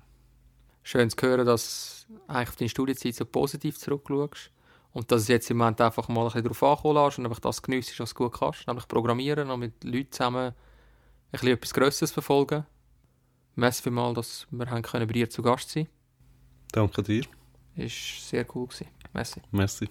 Schön 0.82 1.10
zu 1.10 1.16
hören, 1.20 1.46
dass 1.46 2.06
du 2.08 2.20
eigentlich 2.26 2.48
auf 2.48 2.56
deine 2.56 2.68
Studienzeit 2.68 3.14
so 3.14 3.24
positiv 3.24 3.78
zurückschaust 3.78 4.50
und 4.92 5.10
dass 5.12 5.22
es 5.22 5.28
jetzt 5.28 5.50
im 5.50 5.58
Moment 5.58 5.80
einfach 5.80 6.08
mal 6.08 6.22
ein 6.22 6.26
bisschen 6.26 6.44
darauf 6.44 6.62
ankommen 6.62 7.04
lässt 7.04 7.18
und 7.18 7.26
einfach 7.26 7.40
das 7.40 7.62
genießt, 7.62 8.00
was 8.00 8.14
du 8.14 8.16
gut 8.16 8.38
kannst, 8.38 8.66
nämlich 8.66 8.88
programmieren 8.88 9.50
und 9.50 9.60
mit 9.60 9.84
Leuten 9.84 10.12
zusammen 10.12 10.48
ein 10.48 10.54
bisschen 11.32 11.48
etwas 11.48 11.74
Grösseres 11.74 12.12
verfolgen 12.12 12.64
Merci 13.54 13.82
vielmals, 13.82 14.14
dass 14.14 14.46
wir 14.50 14.70
haben 14.70 14.82
können 14.82 15.06
bei 15.08 15.14
dir 15.14 15.28
zu 15.28 15.42
Gast 15.42 15.70
sein 15.70 15.88
Danke 16.72 17.02
dir. 17.02 17.24
Ist 17.74 18.28
sehr 18.28 18.46
cool 18.54 18.66
gewesen. 18.66 18.86
Merci. 19.12 19.40
Merci. 19.50 19.88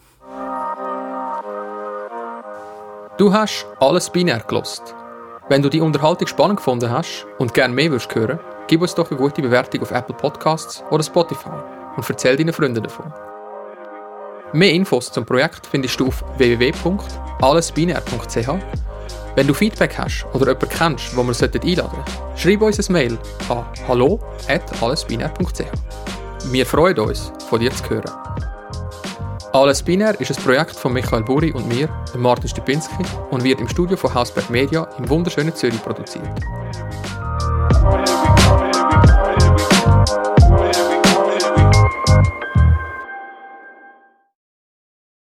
Du 3.18 3.34
hast 3.34 3.66
alles 3.80 4.10
binär 4.12 4.40
gelost. 4.42 4.94
Wenn 5.50 5.62
du 5.62 5.70
die 5.70 5.82
Unterhaltung 5.82 6.28
spannend 6.28 6.58
gefunden 6.58 6.92
hast 6.92 7.26
und 7.38 7.54
gerne 7.54 7.74
mehr 7.74 7.90
würdest 7.90 8.14
hören, 8.14 8.40
gib 8.68 8.82
uns 8.82 8.94
doch 8.96 9.10
eine 9.10 9.20
gute 9.20 9.42
Bewertung 9.42 9.82
auf 9.82 9.92
Apple 9.92 10.16
Podcasts 10.16 10.84
oder 10.92 11.04
Spotify 11.04 11.52
und 11.96 12.10
erzähl 12.10 12.36
deinen 12.36 12.52
Freunden 12.52 12.84
davon. 12.84 13.14
Mehr 14.52 14.74
Infos 14.74 15.10
zum 15.12 15.26
Projekt 15.26 15.66
findest 15.66 15.98
du 16.00 16.08
auf 16.08 16.24
www.allesbinär.ch 16.38 18.50
wenn 19.38 19.46
du 19.46 19.54
Feedback 19.54 19.96
hast 20.00 20.26
oder 20.34 20.48
jemanden 20.48 20.70
kennst, 20.70 21.16
wo 21.16 21.22
wir 21.22 21.32
einladen 21.32 21.62
sollten, 21.64 22.04
schreib 22.36 22.62
uns 22.64 22.90
ein 22.90 22.92
Mail 22.92 23.20
an 23.50 23.66
hallo.allesbinär.ch. 23.88 26.52
Wir 26.52 26.66
freuen 26.66 26.98
uns, 26.98 27.32
von 27.48 27.60
dir 27.60 27.70
zu 27.70 27.88
hören. 27.88 28.47
Alles 29.54 29.82
Binär 29.82 30.20
ist 30.20 30.38
ein 30.38 30.44
Projekt 30.44 30.76
von 30.76 30.92
Michael 30.92 31.24
Buri 31.24 31.52
und 31.54 31.68
mir, 31.68 31.90
Martin 32.16 32.50
Stupinski, 32.50 33.04
und 33.32 33.44
wird 33.44 33.62
im 33.62 33.70
Studio 33.70 33.96
von 33.96 34.14
Hausberg 34.14 34.50
Media 34.50 34.88
im 34.98 35.10
wunderschönen 35.10 35.56
Zürich 35.56 35.82
produziert. 35.82 36.28